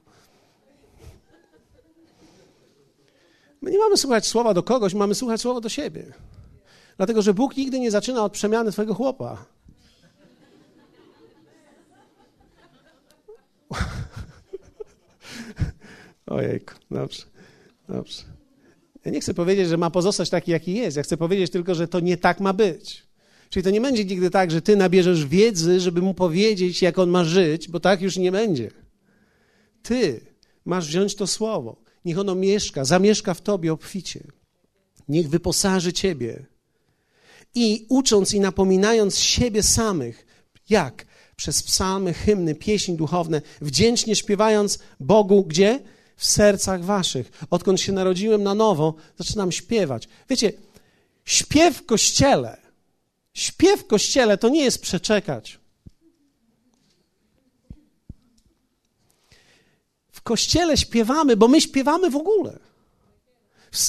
My 3.62 3.72
nie 3.72 3.80
mamy 3.80 3.98
słuchać 3.98 4.28
słowa 4.28 4.54
do 4.54 4.64
kogoś, 4.64 4.94
mamy 4.94 5.16
słuchać 5.16 5.42
słowa 5.42 5.62
do 5.62 5.70
siebie. 5.70 6.14
Dlatego, 6.98 7.22
że 7.22 7.34
Bóg 7.34 7.58
nigdy 7.58 7.80
nie 7.80 7.92
zaczyna 7.92 8.24
od 8.24 8.34
przemiany 8.34 8.72
twojego 8.72 8.94
chłopa. 8.94 9.46
Ojejku, 16.28 16.74
dobrze, 16.92 17.24
dobrze. 17.90 18.24
Ja 19.06 19.12
nie 19.12 19.22
chcę 19.22 19.34
powiedzieć, 19.34 19.70
że 19.70 19.78
ma 19.78 19.90
pozostać 19.90 20.30
taki, 20.30 20.52
jaki 20.52 20.74
jest. 20.74 20.98
Ja 20.98 21.04
chcę 21.04 21.18
powiedzieć 21.18 21.52
tylko, 21.52 21.76
że 21.76 21.88
to 21.88 22.00
nie 22.00 22.18
tak 22.18 22.40
ma 22.40 22.54
być. 22.54 23.05
Czyli 23.56 23.64
to 23.64 23.70
nie 23.70 23.82
będzie 23.82 24.06
nigdy 24.06 24.30
tak, 24.30 24.52
że 24.52 24.62
ty 24.62 24.76
nabierzesz 24.76 25.26
wiedzy, 25.26 25.80
żeby 25.80 26.02
mu 26.02 26.14
powiedzieć, 26.14 26.82
jak 26.82 27.00
on 27.00 27.10
ma 27.10 27.24
żyć, 27.24 27.68
bo 27.68 27.80
tak 27.80 28.02
już 28.02 28.18
nie 28.18 28.32
będzie. 28.32 28.72
Ty 29.84 30.22
masz 30.66 30.88
wziąć 30.88 31.16
to 31.16 31.28
słowo. 31.28 31.76
Niech 32.06 32.20
ono 32.20 32.36
mieszka, 32.36 32.86
zamieszka 32.86 33.34
w 33.34 33.42
tobie 33.42 33.74
obficie. 33.74 34.24
Niech 35.08 35.30
wyposaży 35.30 35.94
ciebie. 35.94 36.46
I 37.54 37.86
ucząc 37.90 38.34
i 38.34 38.40
napominając 38.40 39.20
siebie 39.20 39.64
samych, 39.64 40.26
jak? 40.70 41.06
Przez 41.36 41.64
psalmy, 41.64 42.14
hymny, 42.14 42.56
pieśni 42.56 42.96
duchowne, 42.96 43.42
wdzięcznie 43.62 44.16
śpiewając 44.16 44.80
Bogu, 45.00 45.44
gdzie? 45.44 45.80
W 46.16 46.26
sercach 46.26 46.84
waszych. 46.84 47.32
Odkąd 47.50 47.82
się 47.82 47.92
narodziłem 47.92 48.44
na 48.44 48.56
nowo, 48.56 48.96
zaczynam 49.18 49.52
śpiewać. 49.52 50.08
Wiecie, 50.30 50.54
Śpiew 51.26 51.78
w 51.78 51.86
kościele. 51.86 52.65
Śpiew 53.36 53.82
w 53.82 53.88
kościele 53.88 54.38
to 54.38 54.50
nie 54.50 54.64
jest 54.64 54.82
przeczekać. 54.82 55.60
W 60.12 60.22
kościele 60.22 60.78
śpiewamy, 60.78 61.38
bo 61.38 61.48
my 61.48 61.62
śpiewamy 61.62 62.10
w 62.10 62.16
ogóle. 62.16 62.60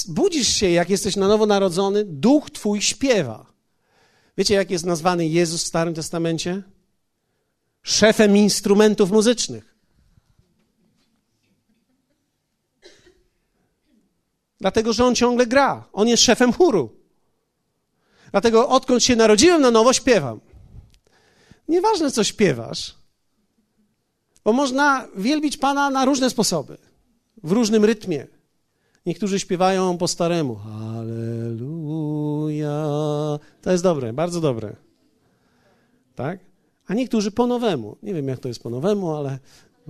Budzisz 0.07 0.47
się, 0.47 0.69
jak 0.69 0.89
jesteś 0.89 1.15
na 1.15 1.27
nowo 1.27 1.45
narodzony, 1.45 2.05
duch 2.05 2.49
twój 2.49 2.81
śpiewa. 2.81 3.53
Wiecie, 4.37 4.53
jak 4.53 4.71
jest 4.71 4.85
nazwany 4.85 5.27
Jezus 5.27 5.63
w 5.63 5.67
Starym 5.67 5.93
Testamencie? 5.93 6.63
Szefem 7.83 8.37
instrumentów 8.37 9.11
muzycznych. 9.11 9.75
Dlatego, 14.59 14.93
że 14.93 15.05
on 15.05 15.15
ciągle 15.15 15.47
gra. 15.47 15.89
On 15.93 16.07
jest 16.07 16.23
szefem 16.23 16.53
chóru. 16.53 16.96
Dlatego, 18.37 18.69
odkąd 18.69 19.03
się 19.03 19.15
narodziłem 19.15 19.61
na 19.61 19.71
nowo, 19.71 19.93
śpiewam. 19.93 20.39
Nieważne, 21.67 22.11
co 22.11 22.23
śpiewasz, 22.23 22.95
bo 24.45 24.53
można 24.53 25.07
wielbić 25.15 25.57
Pana 25.57 25.89
na 25.89 26.05
różne 26.05 26.29
sposoby, 26.29 26.77
w 27.43 27.51
różnym 27.51 27.85
rytmie. 27.85 28.27
Niektórzy 29.05 29.39
śpiewają 29.39 29.97
po 29.97 30.07
staremu. 30.07 30.55
Halleluja. 30.55 31.27
To 33.61 33.71
jest 33.71 33.83
dobre, 33.83 34.13
bardzo 34.13 34.41
dobre. 34.41 34.75
Tak? 36.15 36.39
A 36.87 36.93
niektórzy 36.93 37.31
po 37.31 37.47
nowemu. 37.47 37.97
Nie 38.03 38.13
wiem, 38.13 38.27
jak 38.27 38.39
to 38.39 38.47
jest 38.47 38.63
po 38.63 38.69
nowemu, 38.69 39.15
ale 39.15 39.39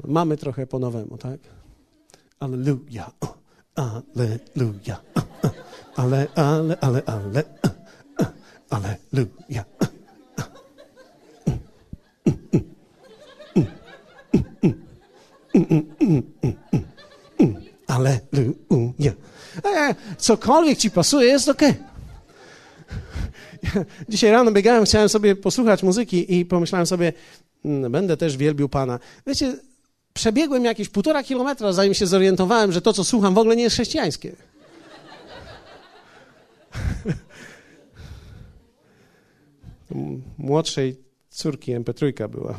mamy 0.03 0.37
trochę 0.37 0.67
po 0.67 0.79
nowemu, 0.79 1.17
tak? 1.17 1.39
Alleluja. 2.39 3.11
Alleluja. 3.75 5.01
Ale, 5.95 6.27
ale, 6.35 6.77
ale, 6.79 7.01
ale. 7.05 7.43
Alleluja. 8.69 9.63
Alleluja. 17.87 19.11
E, 19.65 19.95
cokolwiek 20.17 20.77
ci 20.77 20.91
pasuje, 20.91 21.27
jest 21.27 21.49
ok. 21.49 21.61
Dzisiaj 24.09 24.31
rano 24.31 24.51
biegałem, 24.51 24.85
chciałem 24.85 25.09
sobie 25.09 25.35
posłuchać 25.35 25.83
muzyki 25.83 26.39
i 26.39 26.45
pomyślałem 26.45 26.85
sobie, 26.87 27.13
mm, 27.65 27.91
będę 27.91 28.17
też 28.17 28.37
wielbił 28.37 28.69
Pana. 28.69 28.99
Wiecie, 29.27 29.55
przebiegłem 30.13 30.65
jakieś 30.65 30.89
półtora 30.89 31.23
kilometra, 31.23 31.73
zanim 31.73 31.93
się 31.93 32.07
zorientowałem, 32.07 32.71
że 32.71 32.81
to, 32.81 32.93
co 32.93 33.03
słucham, 33.03 33.33
w 33.33 33.37
ogóle 33.37 33.55
nie 33.55 33.63
jest 33.63 33.75
chrześcijańskie. 33.75 34.35
Młodszej 40.37 40.95
córki 41.29 41.75
MP3 41.75 42.29
była. 42.29 42.55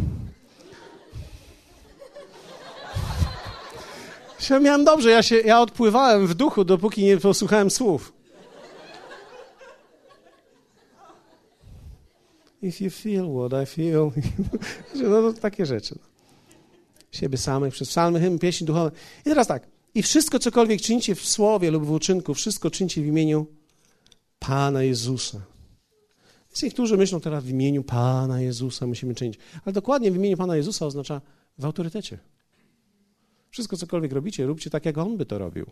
Ja 4.51 4.61
miałem 4.61 4.85
dobrze, 4.85 5.11
ja, 5.11 5.23
się, 5.23 5.37
ja 5.37 5.61
odpływałem 5.61 6.27
w 6.27 6.35
duchu, 6.35 6.65
dopóki 6.65 7.05
nie 7.05 7.17
posłuchałem 7.17 7.71
słów. 7.71 8.13
If 12.63 12.85
you 12.85 12.91
feel 12.91 13.27
what 13.35 13.63
I 13.63 13.67
feel. 13.67 14.11
no, 15.03 15.21
no, 15.21 15.33
takie 15.33 15.67
rzeczy. 15.67 15.99
Siebie 17.13 17.39
samych, 17.39 17.75
przez 17.75 17.89
psalmy, 17.89 18.21
hymn, 18.21 18.39
pieśni 18.39 18.67
duchowe. 18.67 18.91
I 19.21 19.25
teraz 19.25 19.47
tak. 19.47 19.69
I 19.95 20.03
wszystko, 20.03 20.39
cokolwiek 20.39 20.81
czynicie 20.81 21.15
w 21.15 21.27
słowie 21.27 21.71
lub 21.71 21.87
w 21.87 21.91
uczynku, 21.91 22.35
wszystko 22.35 22.71
czynicie 22.71 23.03
w 23.03 23.07
imieniu 23.07 23.47
Pana 24.39 24.83
Jezusa. 24.83 25.41
Więc 26.49 26.63
niektórzy 26.63 26.97
myślą 26.97 27.21
teraz 27.21 27.45
w 27.45 27.49
imieniu 27.49 27.85
Pana 27.85 28.41
Jezusa 28.41 28.87
musimy 28.87 29.15
czynić. 29.15 29.39
Ale 29.65 29.73
dokładnie 29.73 30.11
w 30.13 30.17
imieniu 30.17 30.37
Pana 30.37 30.57
Jezusa 30.57 30.87
oznacza 30.87 31.21
w 31.59 31.65
autorytecie. 31.65 32.19
Wszystko, 33.51 33.77
cokolwiek 33.77 34.13
robicie, 34.13 34.47
róbcie 34.47 34.71
tak, 34.71 34.85
jak 34.87 34.99
On 34.99 35.17
by 35.17 35.27
to 35.27 35.39
robił. 35.39 35.67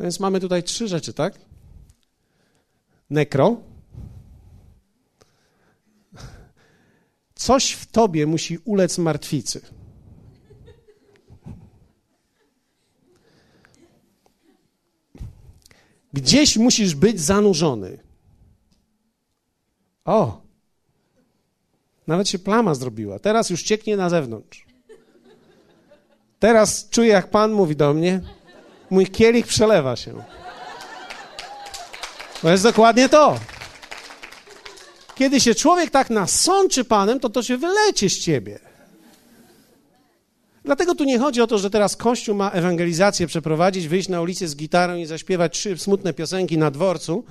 Więc 0.00 0.20
mamy 0.20 0.40
tutaj 0.40 0.62
trzy 0.62 0.88
rzeczy, 0.88 1.12
tak? 1.12 1.38
Nekro. 3.10 3.56
Coś 7.34 7.72
w 7.72 7.86
tobie 7.86 8.26
musi 8.26 8.58
ulec 8.64 8.98
martwicy. 8.98 9.60
Gdzieś 16.16 16.56
musisz 16.56 16.94
być 16.94 17.20
zanurzony. 17.20 17.98
O! 20.04 20.40
Nawet 22.06 22.28
się 22.28 22.38
plama 22.38 22.74
zrobiła. 22.74 23.18
Teraz 23.18 23.50
już 23.50 23.62
cieknie 23.62 23.96
na 23.96 24.10
zewnątrz. 24.10 24.66
Teraz 26.38 26.88
czuję, 26.90 27.08
jak 27.08 27.30
Pan 27.30 27.52
mówi 27.52 27.76
do 27.76 27.94
mnie. 27.94 28.20
Mój 28.90 29.06
kielich 29.06 29.46
przelewa 29.46 29.96
się. 29.96 30.24
To 32.42 32.50
jest 32.50 32.62
dokładnie 32.62 33.08
to. 33.08 33.38
Kiedy 35.14 35.40
się 35.40 35.54
człowiek 35.54 35.90
tak 35.90 36.10
nasączy 36.10 36.84
Panem, 36.84 37.20
to 37.20 37.28
to 37.28 37.42
się 37.42 37.56
wylecie 37.56 38.10
z 38.10 38.18
ciebie. 38.18 38.65
Dlatego 40.66 40.94
tu 40.94 41.04
nie 41.04 41.18
chodzi 41.18 41.40
o 41.40 41.46
to, 41.46 41.58
że 41.58 41.70
teraz 41.70 41.96
Kościół 41.96 42.34
ma 42.34 42.50
ewangelizację 42.50 43.26
przeprowadzić, 43.26 43.88
wyjść 43.88 44.08
na 44.08 44.20
ulicę 44.20 44.48
z 44.48 44.56
gitarą 44.56 44.96
i 44.96 45.06
zaśpiewać 45.06 45.52
trzy 45.52 45.78
smutne 45.78 46.12
piosenki 46.12 46.58
na 46.58 46.70
dworcu, 46.70 47.24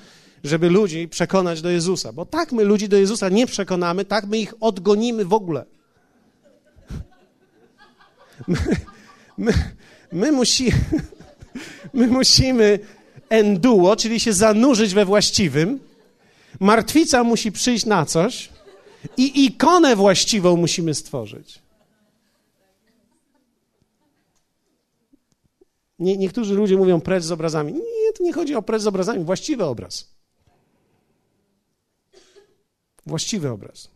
żeby 0.43 0.69
ludzi 0.69 1.07
przekonać 1.07 1.61
do 1.61 1.69
Jezusa. 1.69 2.13
Bo 2.13 2.25
tak 2.25 2.51
my 2.51 2.63
ludzi 2.63 2.89
do 2.89 2.97
Jezusa 2.97 3.29
nie 3.29 3.47
przekonamy, 3.47 4.05
tak 4.05 4.25
my 4.25 4.37
ich 4.37 4.53
odgonimy 4.59 5.25
w 5.25 5.33
ogóle. 5.33 5.65
My, 8.47 8.57
my, 9.37 9.53
my, 10.11 10.31
musi, 10.31 10.71
my 11.93 12.07
musimy 12.07 12.79
enduo, 13.29 13.95
czyli 13.95 14.19
się 14.19 14.33
zanurzyć 14.33 14.93
we 14.93 15.05
właściwym. 15.05 15.79
Martwica 16.59 17.23
musi 17.23 17.51
przyjść 17.51 17.85
na 17.85 18.05
coś 18.05 18.49
i 19.17 19.45
ikonę 19.45 19.95
właściwą 19.95 20.57
musimy 20.57 20.93
stworzyć. 20.93 21.64
Nie, 25.99 26.17
niektórzy 26.17 26.53
ludzie 26.53 26.77
mówią 26.77 27.01
precz 27.01 27.23
z 27.23 27.31
obrazami. 27.31 27.73
Nie, 27.73 28.13
to 28.17 28.23
nie 28.23 28.33
chodzi 28.33 28.55
o 28.55 28.61
precz 28.61 28.81
z 28.81 28.87
obrazami, 28.87 29.23
właściwy 29.23 29.63
obraz. 29.63 30.15
Właściwy 33.05 33.49
obraz. 33.49 33.89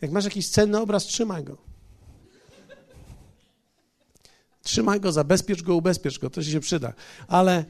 Jak 0.00 0.10
masz 0.10 0.24
jakiś 0.24 0.48
cenny 0.48 0.80
obraz, 0.80 1.04
trzymaj 1.04 1.44
go. 1.44 1.56
Trzymaj 4.62 5.00
go, 5.00 5.12
zabezpiecz 5.12 5.62
go, 5.62 5.74
ubezpiecz 5.74 6.18
go, 6.18 6.30
to 6.30 6.42
ci 6.42 6.50
się 6.50 6.60
przyda. 6.60 6.92
Ale 7.28 7.64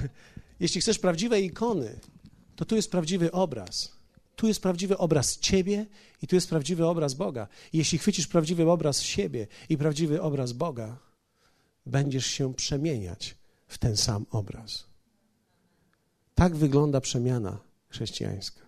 jeśli 0.60 0.80
chcesz 0.80 0.98
prawdziwej 0.98 1.44
ikony, 1.44 2.00
to 2.56 2.64
tu 2.64 2.76
jest 2.76 2.90
prawdziwy 2.90 3.32
obraz. 3.32 3.92
Tu 4.36 4.48
jest 4.48 4.62
prawdziwy 4.62 4.98
obraz 4.98 5.38
ciebie 5.38 5.86
i 6.22 6.26
tu 6.26 6.34
jest 6.34 6.48
prawdziwy 6.48 6.86
obraz 6.86 7.14
Boga. 7.14 7.48
Jeśli 7.72 7.98
chwycisz 7.98 8.26
prawdziwy 8.26 8.70
obraz 8.70 9.02
siebie 9.02 9.46
i 9.68 9.78
prawdziwy 9.78 10.22
obraz 10.22 10.52
Boga, 10.52 10.98
będziesz 11.86 12.26
się 12.26 12.54
przemieniać 12.54 13.36
w 13.68 13.78
ten 13.78 13.96
sam 13.96 14.26
obraz. 14.30 14.84
Tak 16.34 16.56
wygląda 16.56 17.00
przemiana 17.00 17.58
chrześcijańska. 17.88 18.60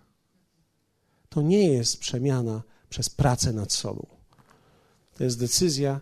To 1.29 1.43
nie 1.43 1.73
jest 1.73 2.01
przemiana 2.01 2.63
przez 2.89 3.11
pracę 3.11 3.53
nad 3.53 3.73
sobą. 3.73 4.07
To 5.15 5.25
jest 5.25 5.39
decyzja 5.39 6.01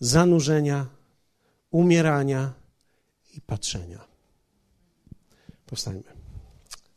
zanurzenia, 0.00 0.86
umierania 1.70 2.52
i 3.36 3.40
patrzenia. 3.40 4.04
Powstańmy. 5.66 6.12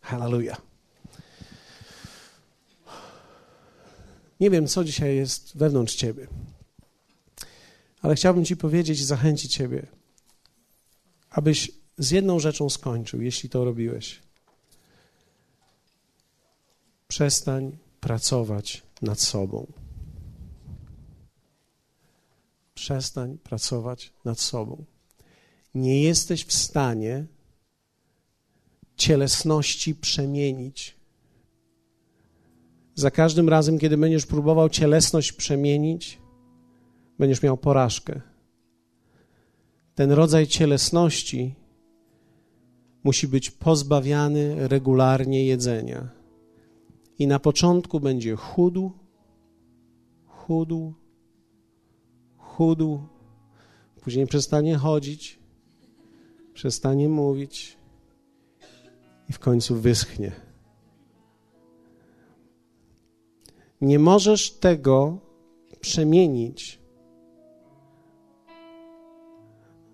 Hallelujah. 0.01 0.61
Nie 4.39 4.49
wiem, 4.49 4.67
co 4.67 4.83
dzisiaj 4.83 5.15
jest 5.15 5.57
wewnątrz 5.57 5.95
ciebie, 5.95 6.27
ale 8.01 8.15
chciałbym 8.15 8.45
ci 8.45 8.57
powiedzieć 8.57 8.99
i 8.99 9.05
zachęcić 9.05 9.53
ciebie, 9.53 9.87
abyś 11.29 11.71
z 11.97 12.11
jedną 12.11 12.39
rzeczą 12.39 12.69
skończył, 12.69 13.21
jeśli 13.21 13.49
to 13.49 13.65
robiłeś. 13.65 14.21
Przestań 17.07 17.77
pracować 17.99 18.83
nad 19.01 19.19
sobą. 19.19 19.67
Przestań 22.73 23.37
pracować 23.37 24.13
nad 24.25 24.39
sobą. 24.39 24.85
Nie 25.75 26.03
jesteś 26.03 26.45
w 26.45 26.53
stanie 26.53 27.25
cielesności 28.97 29.95
przemienić. 29.95 30.97
Za 32.95 33.11
każdym 33.11 33.49
razem, 33.49 33.79
kiedy 33.79 33.97
będziesz 33.97 34.25
próbował 34.25 34.69
cielesność 34.69 35.31
przemienić, 35.31 36.19
będziesz 37.19 37.43
miał 37.43 37.57
porażkę. 37.57 38.21
Ten 39.95 40.11
rodzaj 40.11 40.47
cielesności 40.47 41.55
musi 43.03 43.27
być 43.27 43.51
pozbawiany 43.51 44.67
regularnie 44.67 45.45
jedzenia. 45.45 46.09
I 47.19 47.27
na 47.27 47.39
początku 47.39 47.99
będzie 47.99 48.35
chudł, 48.35 48.91
chudł, 50.25 50.93
chudł, 52.37 52.99
później 54.01 54.27
przestanie 54.27 54.77
chodzić, 54.77 55.39
przestanie 56.53 57.09
mówić 57.09 57.77
i 59.29 59.33
w 59.33 59.39
końcu 59.39 59.75
wyschnie. 59.75 60.31
Nie 63.81 63.99
możesz 63.99 64.51
tego 64.51 65.17
przemienić. 65.79 66.79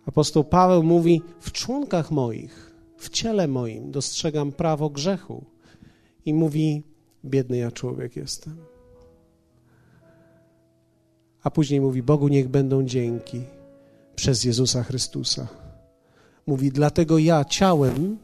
Apostoł 0.05 0.43
Paweł 0.43 0.83
mówi: 0.83 1.21
W 1.39 1.51
członkach 1.51 2.11
moich, 2.11 2.73
w 2.97 3.09
ciele 3.09 3.47
moim 3.47 3.91
dostrzegam 3.91 4.51
prawo 4.51 4.89
grzechu. 4.89 5.45
I 6.25 6.33
mówi: 6.33 6.83
Biedny 7.25 7.57
ja 7.57 7.71
człowiek 7.71 8.15
jestem. 8.15 8.55
A 11.43 11.51
później 11.51 11.81
mówi: 11.81 12.03
Bogu 12.03 12.27
niech 12.27 12.47
będą 12.47 12.83
dzięki 12.83 13.41
przez 14.15 14.43
Jezusa 14.43 14.83
Chrystusa. 14.83 15.47
Mówi: 16.47 16.71
Dlatego 16.71 17.17
ja 17.17 17.45
ciałem 17.45 18.17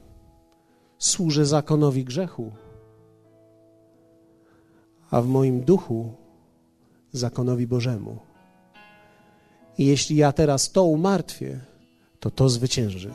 służę 0.97 1.45
zakonowi 1.45 2.05
grzechu, 2.05 2.51
a 5.11 5.21
w 5.21 5.27
moim 5.27 5.61
duchu 5.61 6.13
zakonowi 7.11 7.67
Bożemu. 7.67 8.17
I 9.77 9.86
jeśli 9.86 10.15
ja 10.15 10.32
teraz 10.32 10.71
to 10.71 10.84
umartwię, 10.84 11.68
to 12.20 12.32
to 12.32 12.49
zwycięży. 12.49 13.13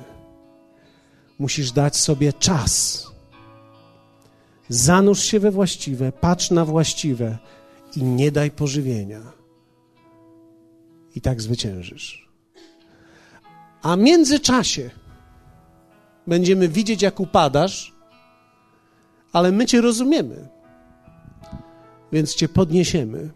Musisz 1.39 1.73
dać 1.73 1.97
sobie 1.97 2.33
czas. 2.33 3.05
Zanurz 4.69 5.23
się 5.23 5.41
we 5.41 5.51
właściwe, 5.51 6.13
patrz 6.13 6.51
na 6.51 6.65
właściwe 6.65 7.39
i 7.97 8.03
nie 8.03 8.33
daj 8.33 8.51
pożywienia. 8.51 9.21
I 11.15 11.21
tak 11.21 11.43
zwyciężysz. 11.43 12.29
A 13.83 13.97
w 13.97 13.99
międzyczasie 13.99 14.91
będziemy 16.27 16.69
widzieć, 16.69 17.03
jak 17.03 17.21
upadasz, 17.21 17.95
ale 19.33 19.53
my 19.53 19.67
Cię 19.67 19.81
rozumiemy, 19.81 20.49
więc 22.13 22.35
Cię 22.35 22.49
podniesiemy 22.49 23.31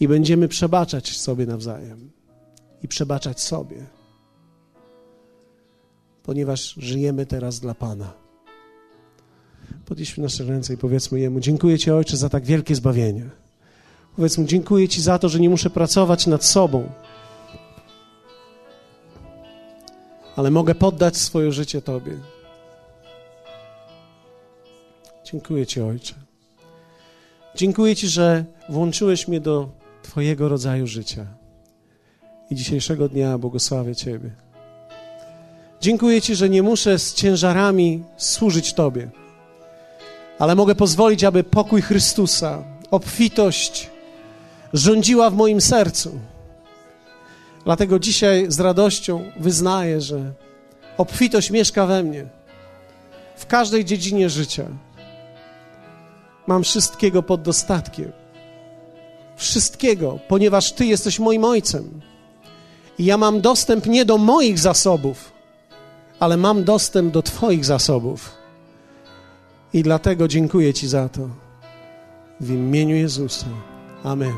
i 0.00 0.08
będziemy 0.08 0.48
przebaczać 0.48 1.16
sobie 1.16 1.46
nawzajem 1.46 2.10
i 2.82 2.88
przebaczać 2.88 3.40
sobie, 3.40 3.86
ponieważ 6.22 6.74
żyjemy 6.78 7.26
teraz 7.26 7.60
dla 7.60 7.74
Pana. 7.74 8.12
Podnieśmy 9.86 10.22
nasze 10.22 10.44
ręce 10.44 10.74
i 10.74 10.76
powiedzmy 10.76 11.20
Jemu: 11.20 11.40
Dziękuję 11.40 11.78
Ci, 11.78 11.90
Ojcze, 11.90 12.16
za 12.16 12.28
tak 12.28 12.44
wielkie 12.44 12.74
zbawienie. 12.74 13.30
Powiedzmy: 14.16 14.44
Dziękuję 14.44 14.88
Ci 14.88 15.02
za 15.02 15.18
to, 15.18 15.28
że 15.28 15.40
nie 15.40 15.50
muszę 15.50 15.70
pracować 15.70 16.26
nad 16.26 16.44
sobą, 16.44 16.92
ale 20.36 20.50
mogę 20.50 20.74
poddać 20.74 21.16
swoje 21.16 21.52
życie 21.52 21.82
Tobie. 21.82 22.18
Dziękuję 25.24 25.66
Ci, 25.66 25.80
Ojcze. 25.80 26.14
Dziękuję 27.54 27.96
Ci, 27.96 28.08
że 28.08 28.44
włączyłeś 28.68 29.28
mnie 29.28 29.40
do 29.40 29.68
Twojego 30.02 30.48
rodzaju 30.48 30.86
życia. 30.86 31.41
I 32.52 32.54
dzisiejszego 32.54 33.08
dnia 33.08 33.38
błogosławię 33.38 33.96
Ciebie. 33.96 34.30
Dziękuję 35.80 36.22
Ci, 36.22 36.34
że 36.34 36.48
nie 36.48 36.62
muszę 36.62 36.98
z 36.98 37.14
ciężarami 37.14 38.02
służyć 38.16 38.72
Tobie, 38.72 39.10
ale 40.38 40.54
mogę 40.54 40.74
pozwolić, 40.74 41.24
aby 41.24 41.44
pokój 41.44 41.82
Chrystusa, 41.82 42.64
obfitość 42.90 43.90
rządziła 44.72 45.30
w 45.30 45.34
moim 45.34 45.60
sercu. 45.60 46.18
Dlatego 47.64 47.98
dzisiaj 47.98 48.46
z 48.48 48.60
radością 48.60 49.30
wyznaję, 49.36 50.00
że 50.00 50.32
obfitość 50.96 51.50
mieszka 51.50 51.86
we 51.86 52.02
mnie 52.02 52.26
w 53.36 53.46
każdej 53.46 53.84
dziedzinie 53.84 54.30
życia. 54.30 54.66
Mam 56.46 56.62
wszystkiego 56.62 57.22
pod 57.22 57.42
dostatkiem. 57.42 58.12
Wszystkiego, 59.36 60.18
ponieważ 60.28 60.72
Ty 60.72 60.86
jesteś 60.86 61.18
moim 61.18 61.44
Ojcem. 61.44 62.11
I 62.98 63.04
ja 63.04 63.16
mam 63.16 63.40
dostęp 63.40 63.86
nie 63.86 64.04
do 64.04 64.18
moich 64.18 64.58
zasobów, 64.58 65.32
ale 66.20 66.36
mam 66.36 66.64
dostęp 66.64 67.12
do 67.12 67.22
Twoich 67.22 67.64
zasobów. 67.64 68.30
I 69.72 69.82
dlatego 69.82 70.28
dziękuję 70.28 70.74
Ci 70.74 70.88
za 70.88 71.08
to. 71.08 71.28
W 72.40 72.50
imieniu 72.50 72.96
Jezusa. 72.96 73.46
Amen. 74.04 74.32